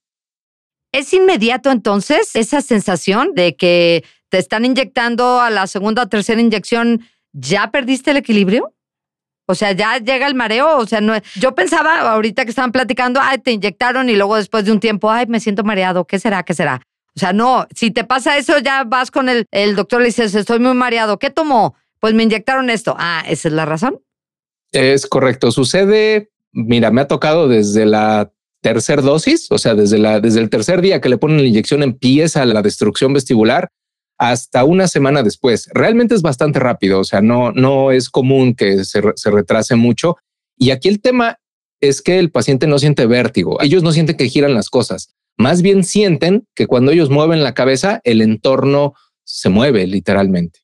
¿Es 0.92 1.14
inmediato 1.14 1.70
entonces 1.70 2.36
esa 2.36 2.60
sensación 2.60 3.32
de 3.34 3.56
que 3.56 4.04
te 4.28 4.36
están 4.36 4.66
inyectando 4.66 5.40
a 5.40 5.48
la 5.48 5.66
segunda 5.66 6.02
o 6.02 6.08
tercera 6.10 6.42
inyección, 6.42 7.08
ya 7.32 7.70
perdiste 7.70 8.10
el 8.10 8.18
equilibrio? 8.18 8.74
O 9.46 9.54
sea, 9.54 9.72
ya 9.72 9.96
llega 9.96 10.26
el 10.26 10.34
mareo. 10.34 10.76
O 10.76 10.84
sea, 10.84 11.00
no, 11.00 11.14
yo 11.36 11.54
pensaba 11.54 12.00
ahorita 12.12 12.44
que 12.44 12.50
estaban 12.50 12.70
platicando, 12.70 13.18
ay, 13.18 13.38
te 13.38 13.52
inyectaron 13.52 14.10
y 14.10 14.16
luego 14.16 14.36
después 14.36 14.66
de 14.66 14.72
un 14.72 14.80
tiempo, 14.80 15.10
ay, 15.10 15.24
me 15.26 15.40
siento 15.40 15.64
mareado. 15.64 16.06
¿Qué 16.06 16.18
será? 16.18 16.42
¿Qué 16.42 16.52
será? 16.52 16.82
O 17.16 17.18
sea, 17.18 17.32
no, 17.32 17.66
si 17.74 17.90
te 17.90 18.04
pasa 18.04 18.36
eso, 18.36 18.58
ya 18.58 18.84
vas 18.84 19.10
con 19.10 19.30
el, 19.30 19.46
el 19.52 19.74
doctor 19.74 20.00
le 20.00 20.08
dices, 20.08 20.34
estoy 20.34 20.58
muy 20.58 20.74
mareado. 20.74 21.18
¿Qué 21.18 21.30
tomó? 21.30 21.76
Pues 22.02 22.14
me 22.14 22.24
inyectaron 22.24 22.68
esto. 22.68 22.96
Ah, 22.98 23.22
esa 23.28 23.46
es 23.46 23.54
la 23.54 23.64
razón. 23.64 24.00
Es 24.72 25.06
correcto. 25.06 25.52
Sucede, 25.52 26.32
mira, 26.50 26.90
me 26.90 27.00
ha 27.00 27.06
tocado 27.06 27.46
desde 27.46 27.86
la 27.86 28.32
tercera 28.60 29.02
dosis, 29.02 29.46
o 29.52 29.58
sea, 29.58 29.76
desde 29.76 29.98
la 29.98 30.18
desde 30.18 30.40
el 30.40 30.50
tercer 30.50 30.80
día 30.80 31.00
que 31.00 31.08
le 31.08 31.16
ponen 31.16 31.36
la 31.36 31.46
inyección 31.46 31.84
empieza 31.84 32.44
la 32.44 32.60
destrucción 32.60 33.12
vestibular 33.12 33.68
hasta 34.18 34.64
una 34.64 34.88
semana 34.88 35.22
después. 35.22 35.68
Realmente 35.74 36.16
es 36.16 36.22
bastante 36.22 36.58
rápido, 36.58 36.98
o 36.98 37.04
sea, 37.04 37.22
no 37.22 37.52
no 37.52 37.92
es 37.92 38.10
común 38.10 38.56
que 38.56 38.84
se, 38.84 39.00
se 39.14 39.30
retrase 39.30 39.76
mucho. 39.76 40.16
Y 40.58 40.72
aquí 40.72 40.88
el 40.88 41.00
tema 41.00 41.38
es 41.80 42.02
que 42.02 42.18
el 42.18 42.32
paciente 42.32 42.66
no 42.66 42.80
siente 42.80 43.06
vértigo. 43.06 43.62
Ellos 43.62 43.84
no 43.84 43.92
sienten 43.92 44.16
que 44.16 44.28
giran 44.28 44.54
las 44.54 44.70
cosas. 44.70 45.14
Más 45.38 45.62
bien 45.62 45.84
sienten 45.84 46.48
que 46.56 46.66
cuando 46.66 46.90
ellos 46.90 47.10
mueven 47.10 47.44
la 47.44 47.54
cabeza, 47.54 48.00
el 48.02 48.22
entorno 48.22 48.94
se 49.22 49.50
mueve 49.50 49.86
literalmente. 49.86 50.61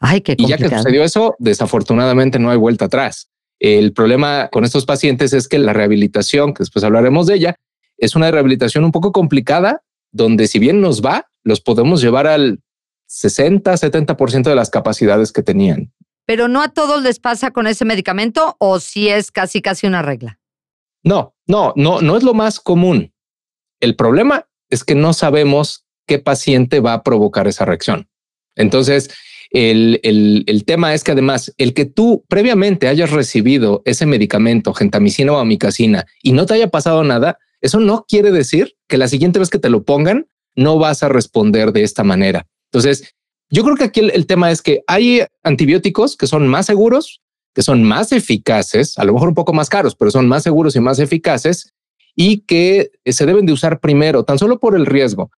Ay, 0.00 0.22
qué 0.22 0.34
y 0.36 0.46
ya 0.46 0.56
que 0.56 0.68
sucedió 0.68 1.04
eso, 1.04 1.36
desafortunadamente 1.38 2.38
no 2.38 2.50
hay 2.50 2.56
vuelta 2.56 2.86
atrás. 2.86 3.28
El 3.58 3.92
problema 3.92 4.48
con 4.50 4.64
estos 4.64 4.86
pacientes 4.86 5.34
es 5.34 5.46
que 5.46 5.58
la 5.58 5.74
rehabilitación, 5.74 6.54
que 6.54 6.62
después 6.62 6.82
hablaremos 6.82 7.26
de 7.26 7.34
ella, 7.34 7.56
es 7.98 8.16
una 8.16 8.30
rehabilitación 8.30 8.84
un 8.84 8.92
poco 8.92 9.12
complicada, 9.12 9.82
donde 10.10 10.46
si 10.46 10.58
bien 10.58 10.80
nos 10.80 11.02
va, 11.02 11.30
los 11.44 11.60
podemos 11.60 12.00
llevar 12.00 12.26
al 12.26 12.60
60, 13.06 13.72
70% 13.74 14.42
de 14.44 14.54
las 14.54 14.70
capacidades 14.70 15.32
que 15.32 15.42
tenían. 15.42 15.92
pero 16.24 16.46
no 16.46 16.62
a 16.62 16.68
todos 16.68 17.02
les 17.02 17.18
pasa 17.18 17.50
con 17.50 17.66
ese 17.66 17.84
medicamento 17.84 18.54
o 18.60 18.78
si 18.78 19.08
es 19.08 19.32
casi 19.32 19.60
casi 19.60 19.88
una 19.88 20.00
regla. 20.00 20.38
No, 21.02 21.34
no, 21.46 21.72
no, 21.74 22.00
no 22.00 22.16
es 22.16 22.22
lo 22.22 22.34
más 22.34 22.60
común. 22.60 23.12
El 23.80 23.96
problema 23.96 24.46
es 24.68 24.84
que 24.84 24.94
no 24.94 25.12
sabemos 25.12 25.86
qué 26.06 26.20
paciente 26.20 26.78
va 26.78 26.92
a 26.92 27.02
provocar 27.02 27.48
esa 27.48 27.64
reacción. 27.64 28.08
Entonces, 28.54 29.10
el, 29.50 30.00
el, 30.46 30.64
tema 30.64 30.94
es 30.94 31.02
que 31.02 31.12
además 31.12 31.52
el 31.58 31.74
que 31.74 31.84
tú 31.84 32.24
previamente 32.28 32.86
hayas 32.86 33.10
recibido 33.10 33.82
ese 33.84 34.06
medicamento, 34.06 34.72
gentamicina 34.72 35.32
o 35.32 35.38
amicacina, 35.38 36.06
y 36.22 36.32
no 36.32 36.46
te 36.46 36.54
haya 36.54 36.68
pasado 36.68 37.02
nada, 37.02 37.38
eso 37.60 37.80
no 37.80 38.04
quiere 38.08 38.30
decir 38.30 38.76
que 38.86 38.96
la 38.96 39.08
siguiente 39.08 39.38
vez 39.38 39.50
que 39.50 39.58
te 39.58 39.70
lo 39.70 39.82
pongan 39.84 40.26
no 40.54 40.78
vas 40.78 41.02
a 41.02 41.08
responder 41.08 41.72
de 41.72 41.82
esta 41.82 42.04
manera. 42.04 42.46
Entonces, 42.72 43.14
yo 43.50 43.64
creo 43.64 43.76
que 43.76 43.84
aquí 43.84 44.00
el, 44.00 44.26
tema 44.26 44.50
es 44.50 44.62
que 44.62 44.82
hay 44.86 45.22
antibióticos 45.42 46.16
que 46.16 46.28
son 46.28 46.46
más 46.46 46.66
seguros, 46.66 47.20
que 47.52 47.62
son 47.62 47.82
más 47.82 48.12
eficaces, 48.12 48.96
a 48.98 49.04
lo 49.04 49.12
mejor 49.12 49.28
un 49.28 49.34
poco 49.34 49.52
más 49.52 49.68
caros, 49.68 49.96
pero 49.96 50.12
son 50.12 50.28
más 50.28 50.44
seguros 50.44 50.76
y 50.76 50.80
más 50.80 51.00
eficaces 51.00 51.72
y 52.14 52.40
que 52.42 52.90
se 53.04 53.26
deben 53.26 53.46
de 53.46 53.52
usar 53.52 53.80
primero, 53.80 54.24
tan 54.24 54.38
solo 54.38 54.60
por 54.60 54.76
el 54.76 54.86
riesgo. 54.86 55.30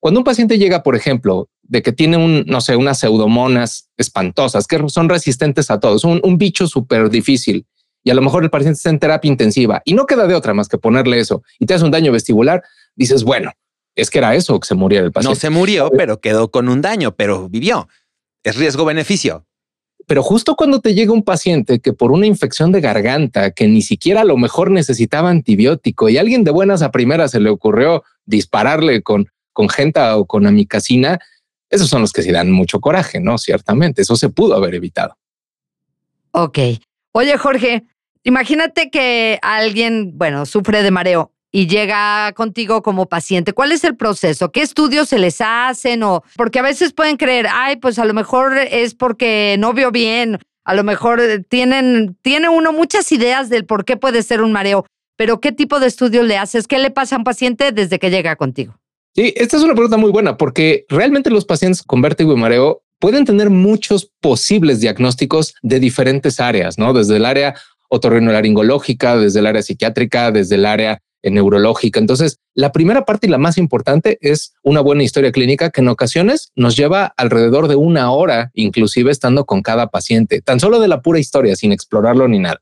Cuando 0.00 0.20
un 0.20 0.24
paciente 0.24 0.58
llega, 0.58 0.82
por 0.82 0.96
ejemplo, 0.96 1.48
de 1.70 1.82
que 1.82 1.92
tiene 1.92 2.16
un, 2.16 2.44
no 2.48 2.60
sé, 2.60 2.74
unas 2.74 2.98
pseudomonas 2.98 3.88
espantosas 3.96 4.66
que 4.66 4.82
son 4.88 5.08
resistentes 5.08 5.70
a 5.70 5.78
todos, 5.78 6.02
un, 6.02 6.20
un 6.24 6.36
bicho 6.36 6.66
súper 6.66 7.08
difícil 7.10 7.64
y 8.02 8.10
a 8.10 8.14
lo 8.14 8.22
mejor 8.22 8.42
el 8.42 8.50
paciente 8.50 8.76
está 8.76 8.90
en 8.90 8.98
terapia 8.98 9.28
intensiva 9.28 9.80
y 9.84 9.94
no 9.94 10.04
queda 10.04 10.26
de 10.26 10.34
otra 10.34 10.52
más 10.52 10.66
que 10.66 10.78
ponerle 10.78 11.20
eso 11.20 11.44
y 11.60 11.66
te 11.66 11.74
hace 11.74 11.84
un 11.84 11.92
daño 11.92 12.10
vestibular, 12.10 12.64
dices, 12.96 13.22
bueno, 13.22 13.52
es 13.94 14.10
que 14.10 14.18
era 14.18 14.34
eso 14.34 14.58
que 14.58 14.66
se 14.66 14.74
muriera 14.74 15.06
el 15.06 15.12
paciente. 15.12 15.36
No 15.36 15.40
se 15.40 15.50
murió, 15.50 15.90
pero 15.96 16.20
quedó 16.20 16.50
con 16.50 16.68
un 16.68 16.80
daño, 16.80 17.14
pero 17.14 17.48
vivió. 17.48 17.88
Es 18.42 18.56
riesgo-beneficio. 18.56 19.46
Pero 20.08 20.24
justo 20.24 20.56
cuando 20.56 20.80
te 20.80 20.94
llega 20.94 21.12
un 21.12 21.22
paciente 21.22 21.78
que 21.78 21.92
por 21.92 22.10
una 22.10 22.26
infección 22.26 22.72
de 22.72 22.80
garganta, 22.80 23.52
que 23.52 23.68
ni 23.68 23.82
siquiera 23.82 24.22
a 24.22 24.24
lo 24.24 24.36
mejor 24.36 24.72
necesitaba 24.72 25.30
antibiótico 25.30 26.08
y 26.08 26.18
alguien 26.18 26.42
de 26.42 26.50
buenas 26.50 26.82
a 26.82 26.90
primeras 26.90 27.30
se 27.30 27.38
le 27.38 27.48
ocurrió 27.48 28.02
dispararle 28.24 29.02
con, 29.02 29.28
con 29.52 29.68
genta 29.68 30.16
o 30.16 30.26
con 30.26 30.48
amicacina, 30.48 31.20
esos 31.70 31.88
son 31.88 32.02
los 32.02 32.12
que 32.12 32.22
se 32.22 32.32
dan 32.32 32.50
mucho 32.50 32.80
coraje, 32.80 33.20
¿no? 33.20 33.38
Ciertamente, 33.38 34.02
eso 34.02 34.16
se 34.16 34.28
pudo 34.28 34.54
haber 34.54 34.74
evitado. 34.74 35.16
Ok. 36.32 36.58
Oye, 37.12 37.36
Jorge, 37.38 37.84
imagínate 38.24 38.90
que 38.90 39.38
alguien, 39.42 40.18
bueno, 40.18 40.46
sufre 40.46 40.82
de 40.82 40.90
mareo 40.90 41.32
y 41.52 41.66
llega 41.66 42.32
contigo 42.32 42.82
como 42.82 43.06
paciente, 43.06 43.52
¿cuál 43.52 43.72
es 43.72 43.82
el 43.84 43.96
proceso? 43.96 44.52
¿Qué 44.52 44.62
estudios 44.62 45.08
se 45.08 45.18
les 45.18 45.40
hacen? 45.40 46.02
O 46.02 46.22
porque 46.36 46.60
a 46.60 46.62
veces 46.62 46.92
pueden 46.92 47.16
creer, 47.16 47.46
ay, 47.52 47.76
pues 47.76 47.98
a 47.98 48.04
lo 48.04 48.14
mejor 48.14 48.56
es 48.58 48.94
porque 48.94 49.56
no 49.58 49.72
vio 49.72 49.90
bien, 49.90 50.38
a 50.64 50.74
lo 50.74 50.84
mejor 50.84 51.20
tienen, 51.48 52.16
tiene 52.22 52.48
uno 52.48 52.72
muchas 52.72 53.10
ideas 53.10 53.48
del 53.48 53.66
por 53.66 53.84
qué 53.84 53.96
puede 53.96 54.22
ser 54.22 54.42
un 54.42 54.52
mareo, 54.52 54.86
pero 55.16 55.40
¿qué 55.40 55.50
tipo 55.50 55.80
de 55.80 55.88
estudios 55.88 56.24
le 56.24 56.38
haces? 56.38 56.68
¿Qué 56.68 56.78
le 56.78 56.90
pasa 56.90 57.16
a 57.16 57.18
un 57.18 57.24
paciente 57.24 57.72
desde 57.72 57.98
que 57.98 58.10
llega 58.10 58.36
contigo? 58.36 58.78
Sí, 59.14 59.34
esta 59.36 59.56
es 59.56 59.62
una 59.62 59.74
pregunta 59.74 59.96
muy 59.96 60.10
buena 60.10 60.36
porque 60.36 60.84
realmente 60.88 61.30
los 61.30 61.44
pacientes 61.44 61.82
con 61.82 62.00
vértigo 62.00 62.32
y 62.32 62.36
mareo 62.36 62.82
pueden 63.00 63.24
tener 63.24 63.50
muchos 63.50 64.12
posibles 64.20 64.80
diagnósticos 64.80 65.54
de 65.62 65.80
diferentes 65.80 66.38
áreas, 66.38 66.78
¿no? 66.78 66.92
Desde 66.92 67.16
el 67.16 67.24
área 67.24 67.54
otorrinolaringológica, 67.88 69.16
desde 69.16 69.40
el 69.40 69.46
área 69.46 69.62
psiquiátrica, 69.62 70.30
desde 70.30 70.54
el 70.54 70.66
área 70.66 71.02
neurológica. 71.22 71.98
Entonces, 71.98 72.38
la 72.54 72.72
primera 72.72 73.04
parte 73.04 73.26
y 73.26 73.30
la 73.30 73.38
más 73.38 73.58
importante 73.58 74.16
es 74.20 74.54
una 74.62 74.80
buena 74.80 75.02
historia 75.02 75.32
clínica 75.32 75.70
que 75.70 75.80
en 75.80 75.88
ocasiones 75.88 76.52
nos 76.54 76.76
lleva 76.76 77.12
alrededor 77.16 77.68
de 77.68 77.76
una 77.76 78.12
hora, 78.12 78.50
inclusive 78.54 79.10
estando 79.10 79.44
con 79.44 79.60
cada 79.62 79.88
paciente, 79.88 80.40
tan 80.40 80.60
solo 80.60 80.78
de 80.78 80.88
la 80.88 81.02
pura 81.02 81.18
historia, 81.18 81.56
sin 81.56 81.72
explorarlo 81.72 82.28
ni 82.28 82.38
nada. 82.38 82.60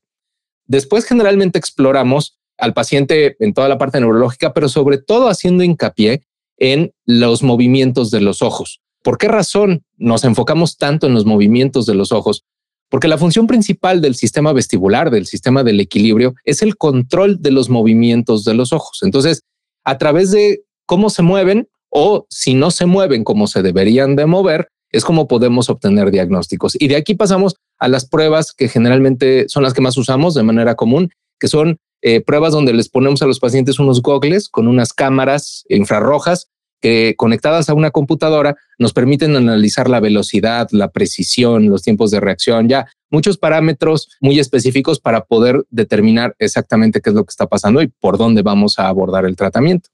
Después, 0.66 1.04
generalmente 1.04 1.58
exploramos 1.58 2.38
al 2.58 2.74
paciente 2.74 3.36
en 3.38 3.54
toda 3.54 3.68
la 3.68 3.78
parte 3.78 4.00
neurológica, 4.00 4.52
pero 4.52 4.68
sobre 4.68 4.98
todo 4.98 5.28
haciendo 5.28 5.62
hincapié 5.62 6.22
en 6.58 6.92
los 7.06 7.42
movimientos 7.42 8.10
de 8.10 8.20
los 8.20 8.42
ojos. 8.42 8.80
¿Por 9.02 9.16
qué 9.16 9.28
razón 9.28 9.84
nos 9.96 10.24
enfocamos 10.24 10.76
tanto 10.76 11.06
en 11.06 11.14
los 11.14 11.24
movimientos 11.24 11.86
de 11.86 11.94
los 11.94 12.12
ojos? 12.12 12.44
Porque 12.90 13.08
la 13.08 13.18
función 13.18 13.46
principal 13.46 14.00
del 14.00 14.14
sistema 14.14 14.52
vestibular, 14.52 15.10
del 15.10 15.26
sistema 15.26 15.62
del 15.62 15.80
equilibrio, 15.80 16.34
es 16.44 16.62
el 16.62 16.76
control 16.76 17.40
de 17.40 17.50
los 17.50 17.68
movimientos 17.68 18.44
de 18.44 18.54
los 18.54 18.72
ojos. 18.72 19.00
Entonces, 19.02 19.42
a 19.84 19.98
través 19.98 20.30
de 20.30 20.62
cómo 20.86 21.10
se 21.10 21.22
mueven 21.22 21.68
o 21.90 22.26
si 22.30 22.54
no 22.54 22.70
se 22.70 22.86
mueven 22.86 23.24
como 23.24 23.46
se 23.46 23.62
deberían 23.62 24.16
de 24.16 24.26
mover, 24.26 24.68
es 24.90 25.04
como 25.04 25.28
podemos 25.28 25.68
obtener 25.68 26.10
diagnósticos. 26.10 26.76
Y 26.80 26.88
de 26.88 26.96
aquí 26.96 27.14
pasamos 27.14 27.56
a 27.78 27.88
las 27.88 28.06
pruebas 28.08 28.52
que 28.52 28.68
generalmente 28.68 29.46
son 29.48 29.62
las 29.62 29.74
que 29.74 29.82
más 29.82 29.96
usamos 29.96 30.34
de 30.34 30.42
manera 30.42 30.74
común, 30.74 31.10
que 31.38 31.48
son 31.48 31.78
eh, 32.02 32.20
pruebas 32.20 32.52
donde 32.52 32.72
les 32.72 32.88
ponemos 32.88 33.22
a 33.22 33.26
los 33.26 33.40
pacientes 33.40 33.78
unos 33.78 34.02
gogles 34.02 34.48
con 34.48 34.68
unas 34.68 34.92
cámaras 34.92 35.64
infrarrojas 35.68 36.48
que 36.80 37.14
conectadas 37.16 37.68
a 37.68 37.74
una 37.74 37.90
computadora 37.90 38.56
nos 38.78 38.92
permiten 38.92 39.34
analizar 39.36 39.90
la 39.90 40.00
velocidad, 40.00 40.68
la 40.70 40.90
precisión, 40.90 41.68
los 41.68 41.82
tiempos 41.82 42.10
de 42.10 42.20
reacción, 42.20 42.68
ya 42.68 42.86
muchos 43.10 43.38
parámetros 43.38 44.10
muy 44.20 44.38
específicos 44.38 45.00
para 45.00 45.24
poder 45.24 45.64
determinar 45.70 46.36
exactamente 46.38 47.00
qué 47.00 47.10
es 47.10 47.16
lo 47.16 47.24
que 47.24 47.30
está 47.30 47.46
pasando 47.46 47.82
y 47.82 47.88
por 47.88 48.18
dónde 48.18 48.42
vamos 48.42 48.78
a 48.78 48.88
abordar 48.88 49.24
el 49.24 49.36
tratamiento. 49.36 49.90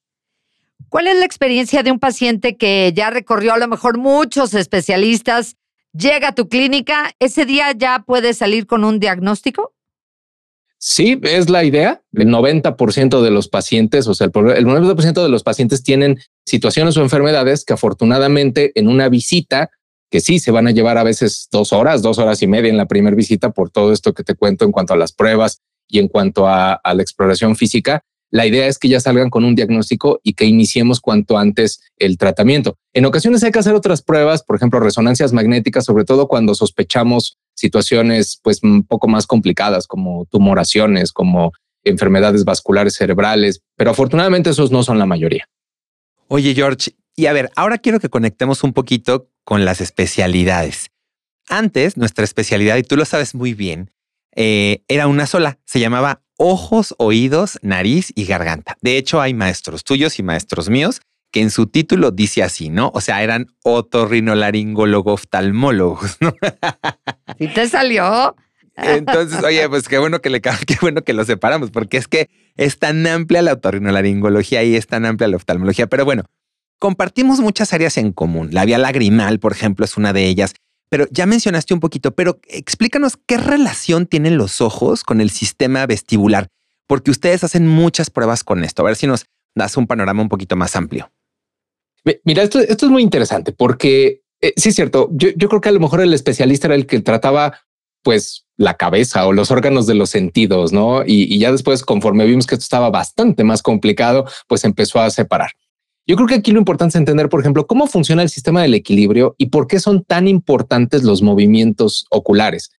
¿Cuál 0.89 1.09
es 1.09 1.19
la 1.19 1.25
experiencia 1.25 1.83
de 1.83 1.91
un 1.91 1.99
paciente 1.99 2.57
que 2.57 2.93
ya 2.95 3.11
recorrió 3.11 3.55
a 3.55 3.59
lo 3.59 3.69
mejor 3.69 3.99
muchos 3.99 4.55
especialistas, 4.55 5.57
llega 5.93 6.29
a 6.29 6.35
tu 6.35 6.49
clínica, 6.49 7.13
ese 7.19 7.47
día 7.47 7.73
ya 7.73 8.05
puede 8.07 8.35
salir 8.35 8.67
con 8.67 8.85
un 8.85 9.01
diagnóstico? 9.01 9.74
Sí, 10.87 11.19
es 11.23 11.49
la 11.49 11.65
idea. 11.65 12.03
El 12.13 12.29
90% 12.29 13.23
de 13.23 13.31
los 13.31 13.49
pacientes, 13.49 14.07
o 14.07 14.13
sea, 14.13 14.27
el 14.27 14.33
90% 14.33 15.23
de 15.23 15.31
los 15.31 15.43
pacientes 15.43 15.83
tienen 15.83 16.19
situaciones 16.45 16.95
o 16.99 17.01
enfermedades 17.01 17.65
que 17.65 17.73
afortunadamente 17.73 18.71
en 18.79 18.89
una 18.89 19.09
visita, 19.09 19.71
que 20.11 20.21
sí 20.21 20.39
se 20.39 20.51
van 20.51 20.67
a 20.67 20.73
llevar 20.73 20.99
a 20.99 21.03
veces 21.03 21.49
dos 21.51 21.73
horas, 21.73 22.03
dos 22.03 22.19
horas 22.19 22.43
y 22.43 22.49
media 22.49 22.69
en 22.69 22.77
la 22.77 22.85
primera 22.85 23.17
visita 23.17 23.49
por 23.49 23.71
todo 23.71 23.95
esto 23.95 24.13
que 24.13 24.25
te 24.25 24.35
cuento 24.35 24.67
en 24.67 24.73
cuanto 24.73 24.93
a 24.93 24.99
las 24.99 25.15
pruebas 25.15 25.63
y 25.89 26.01
en 26.01 26.09
cuanto 26.09 26.47
a, 26.47 26.75
a 26.75 26.93
la 26.93 27.01
exploración 27.01 27.57
física, 27.57 28.03
la 28.31 28.47
idea 28.47 28.67
es 28.67 28.79
que 28.79 28.91
ya 28.91 29.01
salgan 29.01 29.31
con 29.31 29.47
un 29.47 29.55
diagnóstico 29.55 30.21
y 30.23 30.35
que 30.35 30.45
iniciemos 30.45 31.01
cuanto 31.01 31.39
antes 31.39 31.81
el 31.97 32.19
tratamiento. 32.19 32.77
En 32.93 33.07
ocasiones 33.07 33.43
hay 33.43 33.53
que 33.53 33.59
hacer 33.59 33.75
otras 33.75 34.03
pruebas, 34.03 34.43
por 34.43 34.57
ejemplo, 34.57 34.81
resonancias 34.81 35.33
magnéticas, 35.33 35.87
sobre 35.87 36.05
todo 36.05 36.29
cuando 36.29 36.55
sospechamos 36.55 37.39
situaciones 37.65 38.39
pues 38.43 38.63
un 38.63 38.85
poco 38.85 39.09
más 39.09 39.27
complicadas 39.27 39.87
como 39.87 40.27
tumoraciones, 40.27 41.13
como 41.13 41.53
enfermedades 41.83 42.45
vasculares 42.45 42.95
cerebrales, 42.95 43.61
pero 43.77 43.91
afortunadamente 43.91 44.51
esos 44.51 44.71
no 44.71 44.83
son 44.83 44.99
la 44.99 45.07
mayoría. 45.07 45.49
Oye, 46.29 46.55
George, 46.55 46.95
y 47.17 47.27
a 47.27 47.33
ver, 47.33 47.51
ahora 47.57 47.79
quiero 47.79 48.01
que 48.01 48.11
conectemos 48.11 48.65
un 48.65 48.73
poquito 48.73 49.31
con 49.45 49.65
las 49.65 49.81
especialidades. 49.81 50.91
Antes, 51.49 51.97
nuestra 51.97 52.25
especialidad, 52.25 52.77
y 52.77 52.83
tú 52.83 52.97
lo 52.97 53.05
sabes 53.05 53.35
muy 53.35 53.55
bien, 53.55 53.91
eh, 54.35 54.83
era 54.89 55.07
una 55.07 55.27
sola, 55.27 55.59
se 55.65 55.81
llamaba 55.81 56.23
ojos, 56.37 56.95
oídos, 56.99 57.59
nariz 57.63 58.13
y 58.15 58.25
garganta. 58.25 58.77
De 58.83 58.99
hecho, 58.99 59.21
hay 59.21 59.33
maestros 59.35 59.85
tuyos 59.85 60.19
y 60.19 60.23
maestros 60.23 60.69
míos 60.69 61.01
que 61.35 61.41
en 61.41 61.51
su 61.51 61.67
título 61.67 62.13
dice 62.13 62.45
así, 62.45 62.71
¿no? 62.71 62.93
O 62.95 63.01
sea, 63.01 63.21
eran 63.25 63.49
otorrinolaringólogos 63.65 65.15
oftalmólogos, 65.15 66.19
¿no? 66.21 66.33
¿Sí 67.41 67.49
te 67.49 67.69
salió? 67.69 68.37
Entonces, 68.77 69.43
oye, 69.43 69.69
pues 69.69 69.89
qué 69.89 69.99
bueno 69.99 70.21
que 70.21 70.31
le 70.31 70.41
qué 70.41 70.77
bueno 70.81 71.03
que 71.03 71.13
lo 71.13 71.25
separamos, 71.25 71.73
porque 71.73 71.97
es 71.97 72.07
que 72.07 72.31
es 72.55 72.79
tan 72.79 73.05
amplia 73.09 73.43
la 73.43 73.55
otorrinolaringología 73.55 74.63
y 74.63 74.77
es 74.77 74.87
tan 74.87 75.07
amplia 75.07 75.27
la 75.27 75.35
oftalmología. 75.35 75.89
Pero 75.89 76.05
bueno, 76.05 76.23
compartimos 76.79 77.41
muchas 77.41 77.73
áreas 77.73 77.99
en 77.99 78.13
común. 78.13 78.51
La 78.53 78.65
vía 78.65 78.79
lagrimal, 78.79 79.41
por 79.41 79.51
ejemplo, 79.51 79.85
es 79.85 79.97
una 79.97 80.13
de 80.13 80.27
ellas. 80.27 80.55
Pero 80.89 81.09
ya 81.11 81.27
mencionaste 81.27 81.75
un 81.75 81.81
poquito, 81.81 82.15
pero 82.15 82.39
explícanos 82.47 83.19
qué 83.27 83.39
relación 83.39 84.07
tienen 84.07 84.39
los 84.39 84.61
ojos 84.61 85.03
con 85.03 85.21
el 85.21 85.31
sistema 85.31 85.85
vestibular, 85.87 86.47
porque 86.87 87.11
ustedes 87.11 87.43
hacen 87.43 87.67
muchas 87.67 88.09
pruebas 88.09 88.45
con 88.45 88.63
esto. 88.63 88.83
A 88.83 88.87
ver 88.87 88.95
si 88.95 89.09
nos 89.09 89.27
das 89.57 89.77
un 89.77 89.89
panorama 89.89 90.23
un 90.23 90.29
poquito 90.29 90.55
más 90.55 90.77
amplio. 90.77 91.11
Mira, 92.25 92.43
esto, 92.43 92.61
esto 92.61 92.87
es 92.87 92.93
muy 92.93 93.03
interesante 93.03 93.53
porque 93.53 94.23
eh, 94.41 94.53
sí 94.57 94.69
es 94.69 94.75
cierto. 94.75 95.09
Yo, 95.13 95.31
yo 95.37 95.49
creo 95.49 95.61
que 95.61 95.71
a 95.71 95.73
lo 95.73 95.81
mejor 95.81 96.01
el 96.01 96.13
especialista 96.13 96.67
era 96.67 96.75
el 96.75 96.87
que 96.87 97.01
trataba 97.01 97.61
pues 98.03 98.47
la 98.57 98.75
cabeza 98.75 99.27
o 99.27 99.33
los 99.33 99.51
órganos 99.51 99.87
de 99.87 99.95
los 99.95 100.11
sentidos, 100.11 100.73
¿no? 100.73 101.03
Y, 101.05 101.35
y, 101.35 101.39
ya 101.39 101.51
después, 101.51 101.83
conforme 101.83 102.27
vimos 102.27 102.47
que 102.47 102.55
esto 102.55 102.65
estaba 102.65 102.91
bastante 102.91 103.43
más 103.43 103.63
complicado, 103.63 104.27
pues 104.47 104.65
empezó 104.65 105.01
a 105.01 105.11
separar. 105.11 105.51
Yo 106.07 106.17
creo 106.17 106.29
que 106.29 106.35
aquí 106.35 106.53
lo 106.53 106.59
importante 106.59 106.91
es 106.91 106.97
entender, 106.97 107.31
por 107.31 107.41
ejemplo, 107.41 107.67
cómo 107.67 107.87
funciona 107.87 108.23
el 108.23 108.29
sistema 108.29 108.61
del 108.61 108.75
equilibrio 108.75 109.35
y 109.39 109.47
por 109.47 109.67
qué 109.67 109.81
son 109.81 110.05
tan 110.05 110.29
importantes 110.29 111.03
los 111.03 111.23
movimientos 111.23 112.07
oculares. 112.11 112.71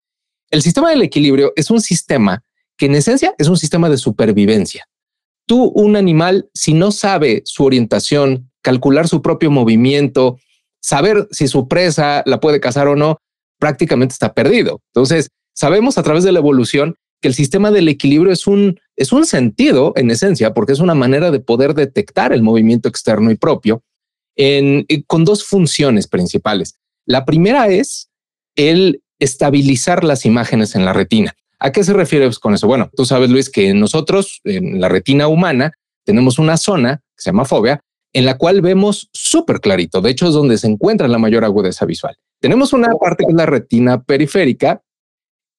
El 0.52 0.62
sistema 0.62 0.92
del 0.92 1.02
equilibrio 1.02 1.52
es 1.56 1.72
un 1.72 1.82
sistema 1.82 2.44
que 2.78 2.86
en 2.86 2.96
esencia 2.96 3.34
es 3.40 3.48
un 3.48 3.58
sistema 3.58 3.90
de 3.90 3.98
supervivencia. 3.98 4.88
Tú, 5.48 5.72
un 5.76 5.96
animal, 5.96 6.50
si 6.54 6.74
no 6.74 6.92
sabe 6.92 7.42
su 7.46 7.66
orientación, 7.66 8.52
calcular 8.66 9.08
su 9.08 9.22
propio 9.22 9.52
movimiento, 9.52 10.40
saber 10.82 11.28
si 11.30 11.48
su 11.48 11.68
presa 11.68 12.24
la 12.26 12.40
puede 12.40 12.60
cazar 12.60 12.88
o 12.88 12.96
no, 12.96 13.20
prácticamente 13.60 14.14
está 14.14 14.34
perdido. 14.34 14.82
Entonces, 14.88 15.30
sabemos 15.54 16.00
a 16.00 16.04
través 16.04 16.24
de 16.24 16.32
la 16.32 16.40
evolución 16.40 16.96
que 17.22 17.28
el 17.28 17.36
sistema 17.36 17.70
del 17.70 17.88
equilibrio 17.88 18.34
es 18.34 18.48
un, 18.48 18.80
es 18.96 19.12
un 19.12 19.28
sentido 19.28 19.94
en 19.96 20.10
esencia, 20.10 20.56
porque 20.56 20.74
es 20.74 20.80
una 20.80 20.96
manera 20.96 21.30
de 21.30 21.40
poder 21.40 21.76
detectar 21.76 22.34
el 22.34 22.42
movimiento 22.42 22.90
externo 22.90 23.30
y 23.30 23.36
propio 23.36 23.84
en, 24.36 24.88
con 25.06 25.26
dos 25.26 25.46
funciones 25.46 26.08
principales. 26.08 26.74
La 27.06 27.24
primera 27.24 27.68
es 27.68 28.10
el 28.56 29.04
estabilizar 29.20 30.04
las 30.04 30.26
imágenes 30.26 30.74
en 30.74 30.86
la 30.86 30.94
retina. 30.94 31.36
¿A 31.60 31.72
qué 31.72 31.84
se 31.84 31.94
refiere 31.94 32.28
con 32.42 32.56
eso? 32.56 32.66
Bueno, 32.66 32.90
tú 32.96 33.06
sabes, 33.06 33.30
Luis, 33.30 33.52
que 33.52 33.76
nosotros 33.76 34.42
en 34.44 34.82
la 34.82 34.90
retina 34.90 35.28
humana 35.28 35.74
tenemos 36.04 36.40
una 36.40 36.58
zona 36.58 37.04
que 37.16 37.22
se 37.22 37.30
llama 37.30 37.46
fobia, 37.46 37.82
en 38.16 38.24
la 38.24 38.38
cual 38.38 38.62
vemos 38.62 39.10
súper 39.12 39.60
clarito. 39.60 40.00
De 40.00 40.10
hecho, 40.10 40.30
es 40.30 40.34
donde 40.34 40.58
se 40.58 40.68
encuentra 40.68 41.10
la 41.10 41.18
mayor 41.18 41.44
agudeza 41.44 41.86
visual. 41.86 42.18
Tenemos 42.40 42.72
una 42.72 42.88
parte 42.94 43.26
que 43.26 43.32
es 43.32 43.36
la 43.36 43.46
retina 43.46 44.04
periférica 44.04 44.82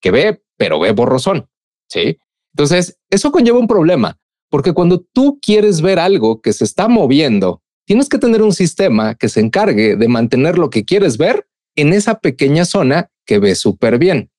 que 0.00 0.10
ve, 0.10 0.42
pero 0.56 0.80
ve 0.80 0.92
borrosón. 0.92 1.50
Sí. 1.86 2.18
Entonces, 2.54 2.98
eso 3.10 3.30
conlleva 3.30 3.58
un 3.58 3.68
problema, 3.68 4.18
porque 4.48 4.72
cuando 4.72 5.00
tú 5.12 5.38
quieres 5.42 5.82
ver 5.82 5.98
algo 5.98 6.40
que 6.40 6.54
se 6.54 6.64
está 6.64 6.88
moviendo, 6.88 7.62
tienes 7.84 8.08
que 8.08 8.16
tener 8.16 8.40
un 8.40 8.54
sistema 8.54 9.16
que 9.16 9.28
se 9.28 9.40
encargue 9.40 9.96
de 9.96 10.08
mantener 10.08 10.56
lo 10.56 10.70
que 10.70 10.86
quieres 10.86 11.18
ver 11.18 11.46
en 11.74 11.92
esa 11.92 12.20
pequeña 12.20 12.64
zona 12.64 13.10
que 13.26 13.38
ve 13.38 13.54
súper 13.54 13.98
bien. 13.98 14.30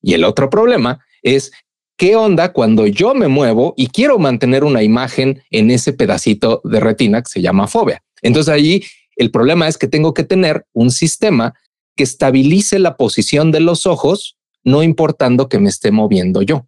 Y 0.00 0.14
el 0.14 0.22
otro 0.22 0.48
problema 0.48 1.04
es 1.22 1.50
qué 1.96 2.16
onda 2.16 2.52
cuando 2.52 2.86
yo 2.86 3.14
me 3.14 3.28
muevo 3.28 3.74
y 3.76 3.88
quiero 3.88 4.18
mantener 4.18 4.64
una 4.64 4.82
imagen 4.82 5.42
en 5.50 5.70
ese 5.70 5.92
pedacito 5.92 6.60
de 6.64 6.80
retina 6.80 7.22
que 7.22 7.30
se 7.30 7.42
llama 7.42 7.68
fobia. 7.68 8.02
Entonces 8.22 8.52
allí 8.52 8.84
el 9.16 9.30
problema 9.30 9.68
es 9.68 9.78
que 9.78 9.88
tengo 9.88 10.14
que 10.14 10.24
tener 10.24 10.66
un 10.72 10.90
sistema 10.90 11.54
que 11.96 12.04
estabilice 12.04 12.78
la 12.78 12.96
posición 12.96 13.50
de 13.50 13.60
los 13.60 13.86
ojos, 13.86 14.36
no 14.64 14.82
importando 14.82 15.48
que 15.48 15.58
me 15.58 15.68
esté 15.68 15.90
moviendo 15.90 16.42
yo. 16.42 16.66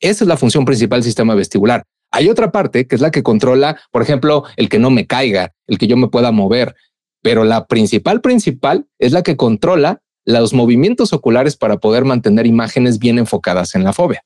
Esa 0.00 0.24
es 0.24 0.28
la 0.28 0.36
función 0.36 0.64
principal 0.64 0.98
del 1.00 1.04
sistema 1.04 1.34
vestibular. 1.34 1.84
Hay 2.10 2.28
otra 2.28 2.50
parte 2.50 2.86
que 2.86 2.94
es 2.94 3.00
la 3.00 3.10
que 3.10 3.22
controla, 3.22 3.78
por 3.90 4.02
ejemplo, 4.02 4.44
el 4.56 4.68
que 4.68 4.78
no 4.78 4.90
me 4.90 5.06
caiga, 5.06 5.52
el 5.66 5.76
que 5.76 5.86
yo 5.86 5.96
me 5.96 6.08
pueda 6.08 6.32
mover, 6.32 6.74
pero 7.22 7.44
la 7.44 7.66
principal 7.66 8.20
principal 8.20 8.86
es 8.98 9.12
la 9.12 9.22
que 9.22 9.36
controla 9.36 10.00
los 10.24 10.54
movimientos 10.54 11.12
oculares 11.12 11.56
para 11.56 11.78
poder 11.78 12.04
mantener 12.04 12.46
imágenes 12.46 12.98
bien 12.98 13.18
enfocadas 13.18 13.74
en 13.74 13.84
la 13.84 13.92
fobia. 13.92 14.24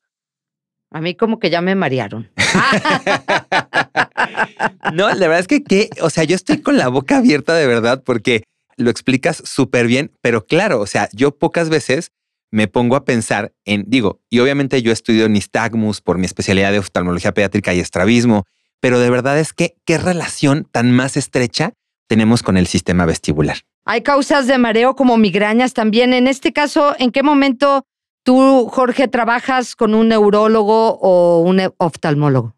A 0.92 1.00
mí 1.00 1.14
como 1.14 1.38
que 1.38 1.48
ya 1.48 1.62
me 1.62 1.74
marearon. 1.74 2.30
no, 4.92 5.08
la 5.08 5.14
verdad 5.14 5.40
es 5.40 5.48
que, 5.48 5.64
que, 5.64 5.88
o 6.02 6.10
sea, 6.10 6.24
yo 6.24 6.36
estoy 6.36 6.60
con 6.60 6.76
la 6.76 6.88
boca 6.88 7.16
abierta 7.16 7.54
de 7.54 7.66
verdad 7.66 8.02
porque 8.04 8.44
lo 8.76 8.90
explicas 8.90 9.42
súper 9.44 9.86
bien, 9.86 10.12
pero 10.20 10.44
claro, 10.44 10.80
o 10.80 10.86
sea, 10.86 11.08
yo 11.12 11.38
pocas 11.38 11.70
veces 11.70 12.12
me 12.50 12.68
pongo 12.68 12.96
a 12.96 13.04
pensar 13.04 13.52
en, 13.64 13.84
digo, 13.86 14.20
y 14.28 14.40
obviamente 14.40 14.82
yo 14.82 14.92
estudio 14.92 15.28
nistagmus 15.28 16.02
por 16.02 16.18
mi 16.18 16.26
especialidad 16.26 16.72
de 16.72 16.80
oftalmología 16.80 17.32
pediátrica 17.32 17.72
y 17.72 17.80
estrabismo, 17.80 18.44
pero 18.80 18.98
de 18.98 19.08
verdad 19.08 19.38
es 19.38 19.54
que 19.54 19.76
qué 19.86 19.96
relación 19.96 20.68
tan 20.70 20.92
más 20.92 21.16
estrecha 21.16 21.72
tenemos 22.06 22.42
con 22.42 22.58
el 22.58 22.66
sistema 22.66 23.06
vestibular. 23.06 23.58
Hay 23.86 24.02
causas 24.02 24.46
de 24.46 24.58
mareo 24.58 24.94
como 24.94 25.16
migrañas 25.16 25.72
también. 25.72 26.12
En 26.12 26.28
este 26.28 26.52
caso, 26.52 26.94
¿en 26.98 27.10
qué 27.10 27.22
momento 27.22 27.86
tú, 28.22 28.68
Jorge, 28.70 29.08
trabajas 29.08 29.76
con 29.76 29.94
un 29.94 30.08
neurólogo 30.08 30.98
o 31.00 31.40
un 31.40 31.60
oftalmólogo? 31.78 32.54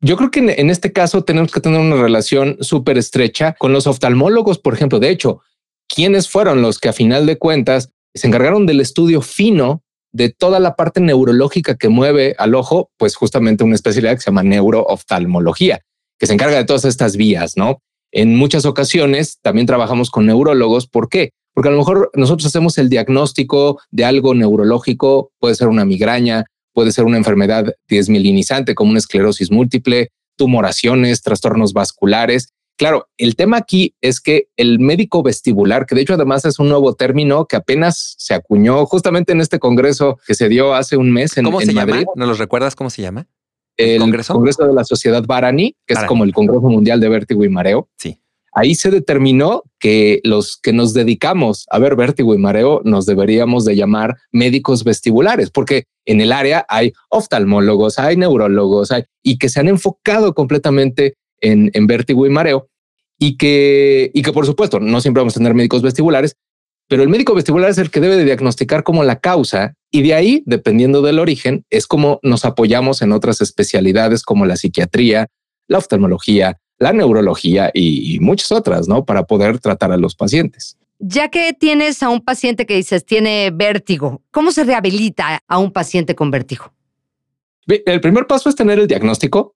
Yo 0.00 0.16
creo 0.16 0.30
que 0.32 0.40
en 0.40 0.70
este 0.70 0.92
caso 0.92 1.22
tenemos 1.22 1.52
que 1.52 1.60
tener 1.60 1.80
una 1.80 2.02
relación 2.02 2.56
súper 2.60 2.98
estrecha 2.98 3.54
con 3.58 3.72
los 3.72 3.86
oftalmólogos, 3.86 4.58
por 4.58 4.74
ejemplo. 4.74 4.98
De 4.98 5.10
hecho, 5.10 5.42
¿quiénes 5.88 6.28
fueron 6.28 6.60
los 6.60 6.80
que 6.80 6.88
a 6.88 6.92
final 6.92 7.24
de 7.24 7.38
cuentas 7.38 7.92
se 8.12 8.26
encargaron 8.26 8.66
del 8.66 8.80
estudio 8.80 9.22
fino 9.22 9.84
de 10.10 10.28
toda 10.30 10.58
la 10.58 10.74
parte 10.74 11.00
neurológica 11.00 11.76
que 11.76 11.88
mueve 11.88 12.34
al 12.38 12.56
ojo? 12.56 12.90
Pues 12.96 13.14
justamente 13.14 13.62
una 13.62 13.76
especialidad 13.76 14.14
que 14.14 14.22
se 14.22 14.30
llama 14.30 14.42
neurooftalmología, 14.42 15.82
que 16.18 16.26
se 16.26 16.32
encarga 16.32 16.56
de 16.56 16.64
todas 16.64 16.84
estas 16.84 17.16
vías, 17.16 17.56
¿no? 17.56 17.78
En 18.10 18.34
muchas 18.34 18.66
ocasiones 18.66 19.38
también 19.40 19.68
trabajamos 19.68 20.10
con 20.10 20.26
neurólogos. 20.26 20.88
¿Por 20.88 21.08
qué? 21.08 21.30
Porque 21.54 21.68
a 21.68 21.72
lo 21.72 21.78
mejor 21.78 22.10
nosotros 22.14 22.46
hacemos 22.46 22.78
el 22.78 22.88
diagnóstico 22.88 23.80
de 23.90 24.04
algo 24.04 24.34
neurológico, 24.34 25.32
puede 25.38 25.54
ser 25.54 25.68
una 25.68 25.84
migraña, 25.84 26.44
puede 26.72 26.92
ser 26.92 27.04
una 27.04 27.18
enfermedad 27.18 27.74
desmielinizante 27.88 28.74
como 28.74 28.90
una 28.90 28.98
esclerosis 28.98 29.50
múltiple, 29.50 30.10
tumoraciones, 30.36 31.22
trastornos 31.22 31.72
vasculares. 31.72 32.48
Claro, 32.78 33.08
el 33.18 33.36
tema 33.36 33.58
aquí 33.58 33.94
es 34.00 34.20
que 34.20 34.48
el 34.56 34.78
médico 34.78 35.22
vestibular, 35.22 35.84
que 35.86 35.94
de 35.94 36.00
hecho 36.00 36.14
además 36.14 36.44
es 36.46 36.58
un 36.58 36.68
nuevo 36.68 36.94
término 36.94 37.44
que 37.46 37.56
apenas 37.56 38.14
se 38.18 38.34
acuñó 38.34 38.86
justamente 38.86 39.32
en 39.32 39.40
este 39.40 39.58
congreso 39.58 40.18
que 40.26 40.34
se 40.34 40.48
dio 40.48 40.74
hace 40.74 40.96
un 40.96 41.12
mes 41.12 41.36
en, 41.36 41.44
¿Cómo 41.44 41.60
se 41.60 41.72
Madrid. 41.72 42.00
llama? 42.00 42.12
¿No 42.16 42.26
los 42.26 42.38
recuerdas 42.38 42.74
cómo 42.74 42.88
se 42.88 43.02
llama? 43.02 43.28
el 43.76 43.98
Congreso? 44.00 44.38
de 44.38 44.72
la 44.74 44.84
Sociedad 44.84 45.24
Barani, 45.26 45.76
que 45.86 45.94
es 45.94 46.04
como 46.04 46.24
el 46.24 46.32
Congreso 46.32 46.62
Mundial 46.62 47.00
de 47.00 47.08
Vértigo 47.08 47.44
y 47.44 47.48
Mareo. 47.48 47.88
Sí. 47.96 48.18
Ahí 48.54 48.74
se 48.74 48.90
determinó 48.90 49.62
que 49.78 50.20
los 50.24 50.58
que 50.58 50.72
nos 50.74 50.92
dedicamos 50.92 51.66
a 51.70 51.78
ver 51.78 51.96
vértigo 51.96 52.34
y 52.34 52.38
mareo 52.38 52.82
nos 52.84 53.06
deberíamos 53.06 53.64
de 53.64 53.76
llamar 53.76 54.16
médicos 54.30 54.84
vestibulares, 54.84 55.50
porque 55.50 55.84
en 56.04 56.20
el 56.20 56.32
área 56.32 56.66
hay 56.68 56.92
oftalmólogos, 57.08 57.98
hay 57.98 58.16
neurólogos, 58.16 58.92
hay, 58.92 59.04
y 59.22 59.38
que 59.38 59.48
se 59.48 59.60
han 59.60 59.68
enfocado 59.68 60.34
completamente 60.34 61.14
en, 61.40 61.70
vértigo 61.86 62.26
y 62.26 62.30
mareo 62.30 62.68
y 63.18 63.36
que, 63.36 64.10
y 64.12 64.22
que 64.22 64.32
por 64.32 64.46
supuesto 64.46 64.80
no 64.80 65.00
siempre 65.00 65.20
vamos 65.20 65.34
a 65.36 65.40
tener 65.40 65.54
médicos 65.54 65.82
vestibulares, 65.82 66.36
pero 66.88 67.02
el 67.02 67.08
médico 67.08 67.34
vestibular 67.34 67.70
es 67.70 67.78
el 67.78 67.90
que 67.90 68.00
debe 68.00 68.16
de 68.16 68.24
diagnosticar 68.24 68.82
como 68.82 69.02
la 69.02 69.20
causa 69.20 69.74
y 69.90 70.02
de 70.02 70.14
ahí, 70.14 70.42
dependiendo 70.44 71.00
del 71.00 71.20
origen, 71.20 71.64
es 71.70 71.86
como 71.86 72.20
nos 72.22 72.44
apoyamos 72.44 73.00
en 73.00 73.12
otras 73.12 73.40
especialidades 73.40 74.22
como 74.22 74.44
la 74.44 74.56
psiquiatría, 74.56 75.28
la 75.68 75.78
oftalmología, 75.78 76.58
la 76.78 76.92
neurología 76.92 77.70
y, 77.72 78.18
muchas 78.20 78.52
otras, 78.52 78.88
¿no? 78.88 79.04
Para 79.04 79.24
poder 79.24 79.58
tratar 79.58 79.92
a 79.92 79.96
los 79.96 80.14
pacientes. 80.14 80.76
Ya 80.98 81.28
que 81.28 81.52
tienes 81.52 82.02
a 82.02 82.08
un 82.08 82.20
paciente 82.20 82.66
que 82.66 82.76
dices 82.76 83.04
tiene 83.04 83.50
vértigo, 83.52 84.22
¿cómo 84.30 84.52
se 84.52 84.64
rehabilita 84.64 85.40
a 85.46 85.58
un 85.58 85.72
paciente 85.72 86.14
con 86.14 86.30
vértigo? 86.30 86.72
El 87.66 88.00
primer 88.00 88.26
paso 88.26 88.48
es 88.48 88.56
tener 88.56 88.78
el 88.78 88.86
diagnóstico 88.86 89.54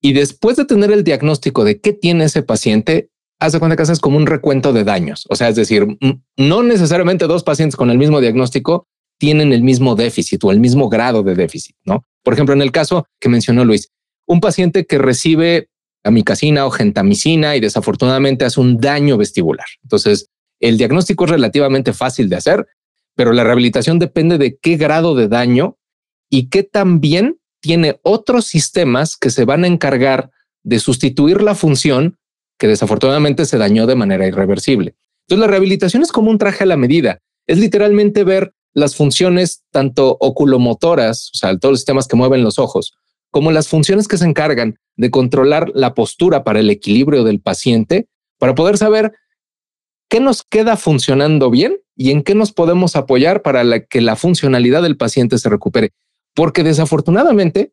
y 0.00 0.12
después 0.12 0.56
de 0.56 0.64
tener 0.64 0.92
el 0.92 1.04
diagnóstico 1.04 1.64
de 1.64 1.80
qué 1.80 1.92
tiene 1.92 2.24
ese 2.24 2.42
paciente, 2.42 3.10
haz 3.40 3.52
de 3.52 3.58
cuenta 3.58 3.76
que 3.76 3.82
haces 3.82 4.00
como 4.00 4.16
un 4.16 4.26
recuento 4.26 4.72
de 4.72 4.84
daños. 4.84 5.26
O 5.28 5.36
sea, 5.36 5.48
es 5.48 5.56
decir, 5.56 5.86
no 6.36 6.62
necesariamente 6.62 7.26
dos 7.26 7.42
pacientes 7.42 7.76
con 7.76 7.90
el 7.90 7.98
mismo 7.98 8.20
diagnóstico 8.20 8.86
tienen 9.18 9.52
el 9.52 9.62
mismo 9.62 9.96
déficit 9.96 10.42
o 10.44 10.52
el 10.52 10.60
mismo 10.60 10.88
grado 10.88 11.22
de 11.22 11.34
déficit, 11.34 11.76
¿no? 11.84 12.04
Por 12.22 12.34
ejemplo, 12.34 12.54
en 12.54 12.62
el 12.62 12.70
caso 12.70 13.06
que 13.20 13.28
mencionó 13.28 13.64
Luis, 13.64 13.90
un 14.26 14.40
paciente 14.40 14.86
que 14.86 14.98
recibe 14.98 15.68
amicacina 16.04 16.66
o 16.66 16.70
gentamicina 16.70 17.56
y 17.56 17.60
desafortunadamente 17.60 18.44
hace 18.44 18.60
un 18.60 18.78
daño 18.78 19.16
vestibular. 19.16 19.66
Entonces, 19.82 20.30
el 20.60 20.78
diagnóstico 20.78 21.24
es 21.24 21.30
relativamente 21.30 21.92
fácil 21.92 22.28
de 22.28 22.36
hacer, 22.36 22.66
pero 23.14 23.32
la 23.32 23.44
rehabilitación 23.44 23.98
depende 23.98 24.38
de 24.38 24.58
qué 24.58 24.76
grado 24.76 25.14
de 25.14 25.28
daño 25.28 25.76
y 26.30 26.48
qué 26.48 26.62
también 26.62 27.38
tiene 27.60 27.98
otros 28.02 28.46
sistemas 28.46 29.16
que 29.16 29.30
se 29.30 29.44
van 29.44 29.64
a 29.64 29.66
encargar 29.66 30.30
de 30.62 30.78
sustituir 30.78 31.42
la 31.42 31.54
función 31.54 32.18
que 32.58 32.68
desafortunadamente 32.68 33.44
se 33.44 33.58
dañó 33.58 33.86
de 33.86 33.94
manera 33.94 34.26
irreversible. 34.26 34.96
Entonces 35.26 35.40
la 35.40 35.46
rehabilitación 35.46 36.02
es 36.02 36.12
como 36.12 36.30
un 36.30 36.38
traje 36.38 36.64
a 36.64 36.66
la 36.66 36.76
medida. 36.76 37.20
Es 37.46 37.58
literalmente 37.58 38.24
ver 38.24 38.52
las 38.74 38.96
funciones 38.96 39.64
tanto 39.70 40.16
oculomotoras, 40.20 41.30
o 41.34 41.36
sea, 41.38 41.56
todos 41.58 41.72
los 41.72 41.80
sistemas 41.80 42.06
que 42.06 42.16
mueven 42.16 42.44
los 42.44 42.58
ojos, 42.58 42.94
como 43.30 43.52
las 43.52 43.68
funciones 43.68 44.08
que 44.08 44.18
se 44.18 44.24
encargan 44.24 44.78
de 44.96 45.10
controlar 45.10 45.70
la 45.74 45.94
postura 45.94 46.44
para 46.44 46.60
el 46.60 46.70
equilibrio 46.70 47.24
del 47.24 47.40
paciente, 47.40 48.08
para 48.38 48.54
poder 48.54 48.78
saber 48.78 49.12
qué 50.08 50.20
nos 50.20 50.42
queda 50.42 50.76
funcionando 50.76 51.50
bien 51.50 51.78
y 51.96 52.10
en 52.10 52.22
qué 52.22 52.34
nos 52.34 52.52
podemos 52.52 52.96
apoyar 52.96 53.42
para 53.42 53.84
que 53.84 54.00
la 54.00 54.16
funcionalidad 54.16 54.82
del 54.82 54.96
paciente 54.96 55.38
se 55.38 55.48
recupere. 55.48 55.90
Porque 56.34 56.62
desafortunadamente, 56.62 57.72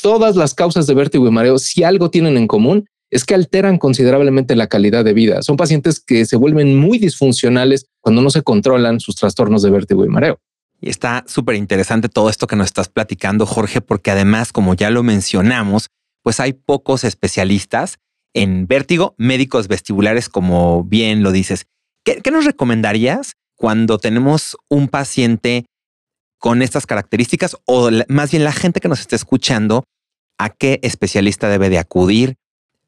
todas 0.00 0.36
las 0.36 0.54
causas 0.54 0.86
de 0.86 0.94
vértigo 0.94 1.26
y 1.26 1.30
mareo, 1.30 1.58
si 1.58 1.82
algo 1.82 2.10
tienen 2.10 2.36
en 2.36 2.46
común, 2.46 2.86
es 3.10 3.24
que 3.24 3.34
alteran 3.34 3.78
considerablemente 3.78 4.54
la 4.54 4.68
calidad 4.68 5.04
de 5.04 5.12
vida. 5.12 5.42
Son 5.42 5.56
pacientes 5.56 6.00
que 6.00 6.24
se 6.24 6.36
vuelven 6.36 6.76
muy 6.76 6.98
disfuncionales 6.98 7.86
cuando 8.00 8.22
no 8.22 8.30
se 8.30 8.42
controlan 8.42 9.00
sus 9.00 9.16
trastornos 9.16 9.62
de 9.62 9.70
vértigo 9.70 10.04
y 10.04 10.08
mareo. 10.08 10.40
Y 10.80 10.88
está 10.88 11.24
súper 11.26 11.56
interesante 11.56 12.08
todo 12.08 12.30
esto 12.30 12.46
que 12.46 12.56
nos 12.56 12.66
estás 12.66 12.88
platicando, 12.88 13.46
Jorge, 13.46 13.80
porque 13.80 14.10
además, 14.10 14.52
como 14.52 14.74
ya 14.74 14.90
lo 14.90 15.02
mencionamos, 15.02 15.88
pues 16.22 16.40
hay 16.40 16.52
pocos 16.54 17.04
especialistas 17.04 17.98
en 18.34 18.66
vértigo, 18.66 19.14
médicos 19.18 19.68
vestibulares, 19.68 20.28
como 20.28 20.84
bien 20.84 21.22
lo 21.22 21.32
dices. 21.32 21.66
¿Qué, 22.04 22.22
nos 22.30 22.44
recomendarías 22.44 23.34
cuando 23.56 23.98
tenemos 23.98 24.56
un 24.68 24.88
paciente 24.88 25.66
con 26.38 26.62
estas 26.62 26.86
características 26.86 27.56
o 27.66 27.90
más 28.08 28.30
bien 28.30 28.44
la 28.44 28.52
gente 28.52 28.80
que 28.80 28.88
nos 28.88 29.00
está 29.00 29.16
escuchando, 29.16 29.84
a 30.38 30.48
qué 30.48 30.80
especialista 30.82 31.50
debe 31.50 31.68
de 31.68 31.78
acudir 31.78 32.36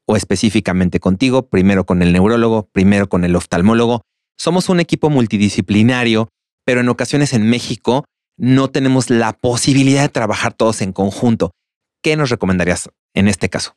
o 0.05 0.15
específicamente 0.15 0.99
contigo, 0.99 1.47
primero 1.49 1.85
con 1.85 2.01
el 2.01 2.11
neurólogo, 2.11 2.67
primero 2.71 3.07
con 3.07 3.23
el 3.23 3.35
oftalmólogo. 3.35 4.01
Somos 4.39 4.69
un 4.69 4.79
equipo 4.79 5.11
multidisciplinario 5.11 6.29
pero 6.65 6.81
en 6.81 6.89
ocasiones 6.89 7.33
en 7.33 7.49
México 7.49 8.05
no 8.37 8.69
tenemos 8.69 9.09
la 9.09 9.33
posibilidad 9.33 10.01
de 10.01 10.09
trabajar 10.09 10.53
todos 10.53 10.81
en 10.81 10.91
conjunto. 10.91 11.51
¿Qué 12.01 12.15
nos 12.15 12.29
recomendarías 12.29 12.89
en 13.13 13.27
este 13.27 13.49
caso? 13.49 13.75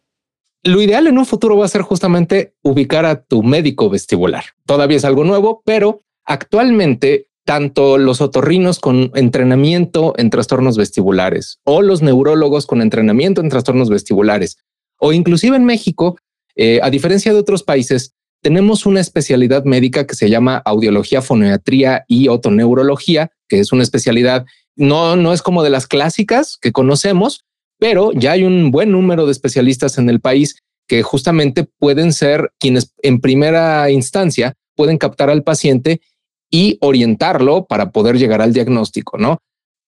Lo 0.62 0.81
ideal 0.81 1.07
en 1.07 1.18
un 1.18 1.27
futuro 1.27 1.57
va 1.57 1.66
a 1.66 1.68
ser 1.68 1.83
justamente 1.83 2.55
ubicar 2.62 3.05
a 3.05 3.22
tu 3.22 3.42
médico 3.42 3.88
vestibular. 3.88 4.44
Todavía 4.64 4.96
es 4.96 5.05
algo 5.05 5.22
nuevo, 5.22 5.62
pero 5.64 6.03
actualmente 6.25 7.29
tanto 7.44 7.96
los 7.96 8.20
otorrinos 8.20 8.81
con 8.81 9.12
entrenamiento 9.14 10.14
en 10.16 10.31
trastornos 10.31 10.77
vestibulares 10.77 11.61
o 11.62 11.83
los 11.83 12.03
neurólogos 12.03 12.66
con 12.66 12.83
entrenamiento 12.83 13.40
en 13.40 13.49
trastornos 13.49 13.88
vestibulares 13.88 14.59
o 14.99 15.12
inclusive 15.12 15.57
en 15.57 15.64
México, 15.64 16.18
eh, 16.57 16.81
a 16.83 16.90
diferencia 16.90 17.33
de 17.33 17.38
otros 17.38 17.62
países, 17.62 18.16
tenemos 18.47 18.87
una 18.87 19.01
especialidad 19.01 19.65
médica 19.65 20.07
que 20.07 20.15
se 20.15 20.31
llama 20.31 20.63
audiología, 20.65 21.21
fonometría 21.21 22.05
y 22.07 22.29
otoneurología, 22.29 23.33
que 23.49 23.59
es 23.59 23.73
una 23.73 23.83
especialidad, 23.83 24.47
no, 24.77 25.17
no 25.17 25.33
es 25.33 25.43
como 25.43 25.65
de 25.65 25.71
las 25.71 25.89
clásicas 25.89 26.57
que 26.57 26.71
conocemos, 26.71 27.45
pero 27.81 28.13
ya 28.13 28.31
hay 28.31 28.45
un 28.45 28.71
buen 28.71 28.93
número 28.93 29.27
de 29.27 29.33
especialistas 29.33 29.99
en 29.99 30.09
el 30.09 30.21
país 30.21 30.63
que 30.87 31.03
justamente 31.03 31.65
pueden 31.65 32.13
ser 32.13 32.53
quienes 32.61 32.95
en 33.03 33.21
primera 33.21 33.91
instancia 33.91 34.55
pueden 34.77 34.97
captar 34.97 35.29
al 35.29 35.43
paciente 35.43 36.01
y 36.49 36.79
orientarlo 36.81 37.67
para 37.67 37.91
poder 37.91 38.17
llegar 38.17 38.43
al 38.43 38.53
diagnóstico, 38.53 39.19
¿no? 39.19 39.41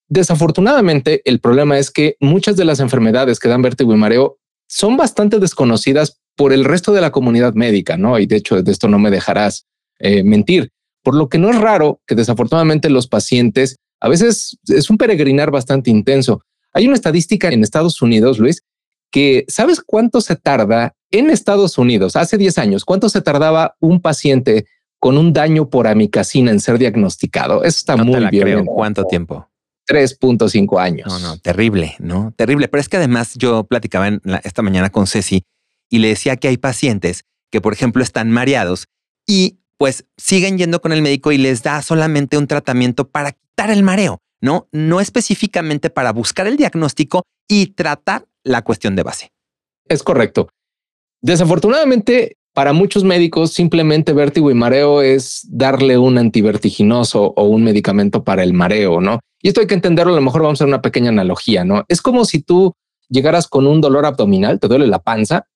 Desafortunadamente, 0.08 1.22
el 1.26 1.38
problema 1.38 1.78
es 1.78 1.92
que 1.92 2.16
muchas 2.18 2.56
de 2.56 2.64
las 2.64 2.80
enfermedades 2.80 3.38
que 3.38 3.48
dan 3.48 3.62
vértigo 3.62 3.94
y 3.94 3.98
mareo 3.98 4.40
son 4.66 4.96
bastante 4.96 5.38
desconocidas 5.38 6.17
por 6.38 6.52
el 6.52 6.64
resto 6.64 6.92
de 6.92 7.00
la 7.00 7.10
comunidad 7.10 7.54
médica, 7.54 7.96
¿no? 7.96 8.16
Y 8.16 8.26
de 8.26 8.36
hecho, 8.36 8.62
de 8.62 8.70
esto 8.70 8.86
no 8.86 9.00
me 9.00 9.10
dejarás 9.10 9.66
eh, 9.98 10.22
mentir. 10.22 10.70
Por 11.02 11.16
lo 11.16 11.28
que 11.28 11.36
no 11.36 11.50
es 11.50 11.60
raro 11.60 12.00
que 12.06 12.14
desafortunadamente 12.14 12.90
los 12.90 13.08
pacientes 13.08 13.76
a 14.00 14.08
veces 14.08 14.56
es 14.68 14.88
un 14.88 14.98
peregrinar 14.98 15.50
bastante 15.50 15.90
intenso. 15.90 16.40
Hay 16.72 16.86
una 16.86 16.94
estadística 16.94 17.48
en 17.48 17.64
Estados 17.64 18.00
Unidos, 18.02 18.38
Luis, 18.38 18.62
que 19.10 19.46
sabes 19.48 19.82
cuánto 19.84 20.20
se 20.20 20.36
tarda 20.36 20.94
en 21.10 21.28
Estados 21.30 21.76
Unidos 21.76 22.14
hace 22.14 22.38
10 22.38 22.58
años, 22.58 22.84
cuánto 22.84 23.08
se 23.08 23.20
tardaba 23.20 23.74
un 23.80 24.00
paciente 24.00 24.66
con 25.00 25.18
un 25.18 25.32
daño 25.32 25.68
por 25.68 25.88
amicacina 25.88 26.52
en 26.52 26.60
ser 26.60 26.78
diagnosticado. 26.78 27.64
Eso 27.64 27.78
está 27.78 27.96
muy 27.96 28.24
bien. 28.30 28.64
¿Cuánto 28.64 29.04
tiempo? 29.06 29.48
3.5 29.88 30.80
años. 30.80 31.08
No, 31.08 31.18
no, 31.18 31.38
terrible, 31.38 31.96
¿no? 31.98 32.32
Terrible. 32.36 32.68
Pero 32.68 32.80
es 32.80 32.88
que 32.88 32.98
además 32.98 33.34
yo 33.36 33.64
platicaba 33.64 34.08
esta 34.44 34.62
mañana 34.62 34.90
con 34.90 35.08
Ceci 35.08 35.42
y 35.90 35.98
le 35.98 36.08
decía 36.08 36.36
que 36.36 36.48
hay 36.48 36.56
pacientes 36.56 37.24
que, 37.50 37.60
por 37.60 37.72
ejemplo, 37.72 38.02
están 38.02 38.30
mareados 38.30 38.86
y 39.26 39.58
pues 39.76 40.06
siguen 40.16 40.58
yendo 40.58 40.80
con 40.80 40.92
el 40.92 41.02
médico 41.02 41.32
y 41.32 41.38
les 41.38 41.62
da 41.62 41.80
solamente 41.82 42.36
un 42.36 42.46
tratamiento 42.46 43.08
para 43.08 43.32
quitar 43.32 43.70
el 43.70 43.82
mareo, 43.82 44.18
¿no? 44.40 44.68
No 44.72 45.00
específicamente 45.00 45.88
para 45.88 46.12
buscar 46.12 46.46
el 46.46 46.56
diagnóstico 46.56 47.22
y 47.48 47.68
tratar 47.68 48.26
la 48.42 48.62
cuestión 48.62 48.96
de 48.96 49.04
base. 49.04 49.30
Es 49.86 50.02
correcto. 50.02 50.48
Desafortunadamente, 51.22 52.36
para 52.54 52.72
muchos 52.72 53.04
médicos, 53.04 53.52
simplemente 53.52 54.12
vértigo 54.12 54.50
y 54.50 54.54
mareo 54.54 55.00
es 55.00 55.46
darle 55.48 55.96
un 55.96 56.18
antivertiginoso 56.18 57.32
o 57.36 57.44
un 57.44 57.62
medicamento 57.62 58.24
para 58.24 58.42
el 58.42 58.52
mareo, 58.52 59.00
¿no? 59.00 59.20
Y 59.40 59.48
esto 59.48 59.60
hay 59.60 59.68
que 59.68 59.74
entenderlo, 59.74 60.12
a 60.12 60.16
lo 60.16 60.22
mejor 60.22 60.42
vamos 60.42 60.60
a 60.60 60.64
hacer 60.64 60.68
una 60.68 60.82
pequeña 60.82 61.10
analogía, 61.10 61.64
¿no? 61.64 61.84
Es 61.88 62.02
como 62.02 62.24
si 62.24 62.40
tú 62.40 62.74
llegaras 63.08 63.46
con 63.46 63.66
un 63.66 63.80
dolor 63.80 64.06
abdominal, 64.06 64.58
te 64.58 64.66
duele 64.66 64.88
la 64.88 64.98
panza, 64.98 65.46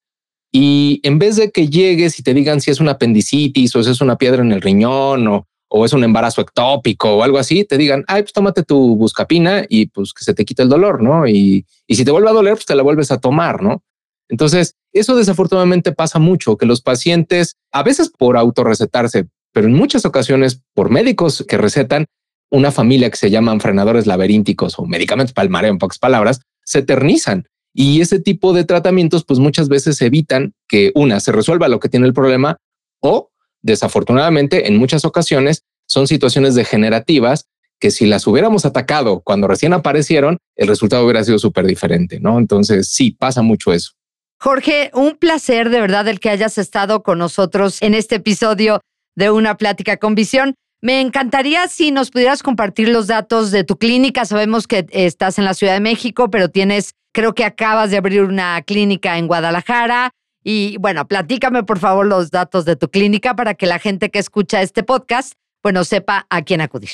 y 0.53 1.01
en 1.03 1.19
vez 1.19 1.37
de 1.37 1.51
que 1.51 1.69
llegues 1.69 2.19
y 2.19 2.23
te 2.23 2.35
digan 2.35 2.61
si 2.61 2.71
es 2.71 2.79
una 2.79 2.93
apendicitis 2.93 3.75
o 3.75 3.83
si 3.83 3.91
es 3.91 4.03
una 4.03 4.17
piedra 4.17 4.43
en 4.43 4.53
el 4.53 4.61
riñón 4.61 5.27
o, 5.27 5.47
es 5.87 5.95
un 5.95 6.05
embarazo 6.05 6.43
ectópico 6.43 7.17
o 7.17 7.23
algo 7.23 7.39
así, 7.39 7.65
te 7.65 7.79
digan, 7.79 8.05
ay, 8.07 8.23
pues 8.23 8.35
tómate 8.35 8.63
tu 8.63 8.95
buscapina 8.95 9.65
y 9.67 9.87
pues 9.87 10.13
que 10.13 10.23
se 10.23 10.35
te 10.35 10.45
quite 10.45 10.63
el 10.63 10.69
dolor, 10.69 11.03
¿no? 11.03 11.27
Y, 11.27 11.65
y 11.87 11.95
si 11.95 12.05
te 12.05 12.11
vuelve 12.11 12.29
a 12.29 12.35
doler, 12.35 12.53
pues 12.53 12.67
te 12.67 12.75
la 12.75 12.83
vuelves 12.83 13.11
a 13.11 13.19
tomar, 13.19 13.63
¿no? 13.63 13.83
Entonces, 14.29 14.77
eso 14.93 15.17
desafortunadamente 15.17 15.93
pasa 15.93 16.19
mucho, 16.19 16.59
que 16.59 16.67
los 16.67 16.83
pacientes, 16.83 17.57
a 17.73 17.83
veces 17.83 18.11
por 18.11 18.37
autorrecetarse, 18.37 19.29
pero 19.53 19.67
en 19.67 19.73
muchas 19.73 20.05
ocasiones 20.05 20.61
por 20.75 20.91
médicos 20.91 21.43
que 21.49 21.57
recetan 21.57 22.05
una 22.51 22.71
familia 22.71 23.09
que 23.09 23.17
se 23.17 23.31
llaman 23.31 23.61
frenadores 23.61 24.07
laberínticos 24.07 24.79
o 24.79 24.85
medicamentos 24.85 25.33
para 25.33 25.69
en 25.69 25.79
pocas 25.79 25.99
palabras, 25.99 26.41
se 26.65 26.81
eternizan. 26.81 27.49
Y 27.75 28.01
ese 28.01 28.21
tipo 28.21 28.53
de 28.53 28.65
tratamientos, 28.65 29.25
pues 29.25 29.39
muchas 29.39 29.69
veces 29.69 30.01
evitan 30.03 30.53
que 30.69 30.93
una 30.95 31.21
se 31.21 31.33
resuelva 31.33 31.69
lo 31.69 31.81
que 31.81 31.89
tiene 31.89 32.07
el 32.07 32.13
problema 32.13 32.59
o 33.01 33.31
desafortunadamente 33.63 34.69
en 34.69 34.77
muchas 34.77 35.05
ocasiones 35.05 35.63
son 35.87 36.07
situaciones 36.07 36.55
degenerativas 36.55 37.47
que 37.79 37.91
si 37.91 38.07
las 38.07 38.27
hubiéramos 38.27 38.65
atacado 38.65 39.21
cuando 39.21 39.49
recién 39.49 39.73
aparecieron, 39.73 40.39
el 40.55 40.69
resultado 40.69 41.05
hubiera 41.05 41.25
sido 41.25 41.39
súper 41.39 41.67
diferente, 41.67 42.21
¿no? 42.21 42.39
Entonces 42.39 42.89
sí, 42.91 43.11
pasa 43.11 43.43
mucho 43.43 43.73
eso. 43.73 43.93
Jorge, 44.39 44.91
un 44.95 45.17
placer 45.17 45.69
de 45.69 45.81
verdad 45.81 46.07
el 46.09 46.21
que 46.21 46.31
hayas 46.31 46.59
estado 46.59 47.03
con 47.03 47.19
nosotros 47.19 47.83
en 47.83 47.95
este 47.95 48.17
episodio 48.17 48.81
de 49.17 49.31
Una 49.31 49.57
Plática 49.57 49.97
con 49.97 50.15
Visión. 50.15 50.55
Me 50.81 51.01
encantaría 51.01 51.69
si 51.69 51.91
nos 51.91 52.11
pudieras 52.11 52.43
compartir 52.43 52.89
los 52.89 53.07
datos 53.07 53.51
de 53.51 53.65
tu 53.65 53.77
clínica. 53.79 54.25
Sabemos 54.25 54.67
que 54.67 54.87
estás 54.91 55.39
en 55.39 55.45
la 55.45 55.55
Ciudad 55.55 55.75
de 55.75 55.81
México, 55.81 56.31
pero 56.31 56.49
tienes, 56.49 56.95
creo 57.13 57.35
que 57.35 57.45
acabas 57.45 57.91
de 57.91 57.99
abrir 57.99 58.23
una 58.23 58.61
clínica 58.63 59.19
en 59.19 59.27
Guadalajara. 59.27 60.11
Y 60.43 60.77
bueno, 60.79 61.07
platícame 61.07 61.63
por 61.63 61.79
favor 61.79 62.07
los 62.07 62.31
datos 62.31 62.65
de 62.65 62.75
tu 62.77 62.89
clínica 62.89 63.37
para 63.37 63.55
que 63.55 63.67
la 63.67 63.79
gente 63.79 64.11
que 64.11 64.19
escucha 64.19 64.61
este 64.61 64.83
podcast, 64.83 65.35
bueno, 65.63 65.85
sepa 65.85 66.27
a 66.31 66.43
quién 66.43 66.61
acudir. 66.61 66.91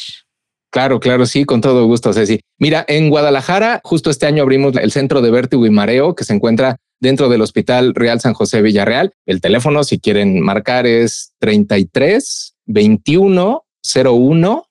Claro, 0.70 1.00
claro, 1.00 1.24
sí, 1.24 1.46
con 1.46 1.62
todo 1.62 1.86
gusto, 1.86 2.12
Ceci. 2.12 2.40
Mira, 2.58 2.84
en 2.88 3.08
Guadalajara, 3.08 3.80
justo 3.84 4.10
este 4.10 4.26
año 4.26 4.42
abrimos 4.42 4.76
el 4.76 4.92
Centro 4.92 5.22
de 5.22 5.30
Vértigo 5.30 5.64
y 5.64 5.70
Mareo, 5.70 6.14
que 6.14 6.24
se 6.24 6.34
encuentra 6.34 6.76
dentro 7.00 7.30
del 7.30 7.40
Hospital 7.40 7.94
Real 7.94 8.20
San 8.20 8.34
José 8.34 8.60
Villarreal. 8.60 9.14
El 9.24 9.40
teléfono, 9.40 9.82
si 9.82 9.98
quieren 9.98 10.40
marcar, 10.40 10.86
es 10.86 11.32
33 11.38 12.54
21 12.66 13.64
01 13.82 14.68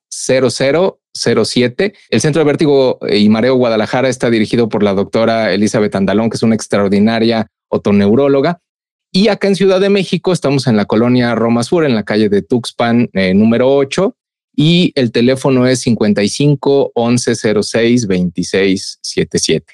0007. 1.18 1.94
El 2.10 2.22
Centro 2.22 2.40
de 2.40 2.46
Vértigo 2.46 3.00
y 3.10 3.30
Mareo 3.30 3.56
Guadalajara 3.56 4.10
está 4.10 4.30
dirigido 4.30 4.70
por 4.70 4.84
la 4.84 4.94
doctora 4.94 5.54
Elizabeth 5.54 5.96
Andalón, 5.96 6.30
que 6.30 6.38
es 6.38 6.44
una 6.44 6.56
extraordinaria 6.56 7.48
otoneuróloga. 7.70 8.60
Y 9.12 9.30
acá 9.30 9.48
en 9.48 9.56
Ciudad 9.56 9.80
de 9.80 9.90
México 9.90 10.32
estamos 10.32 10.68
en 10.68 10.78
la 10.78 10.86
colonia 10.86 11.34
Roma 11.36 11.64
Sur, 11.64 11.86
en 11.86 11.96
la 11.96 12.04
calle 12.04 12.30
de 12.30 12.42
Tuxpan, 12.42 13.10
eh, 13.14 13.34
número 13.34 13.74
8, 13.74 14.16
y 14.56 14.92
el 14.96 15.12
teléfono 15.12 15.66
es 15.68 15.82
55 15.82 16.92
11 16.94 17.36
06 17.64 18.08
26 18.08 19.00
77. 19.02 19.74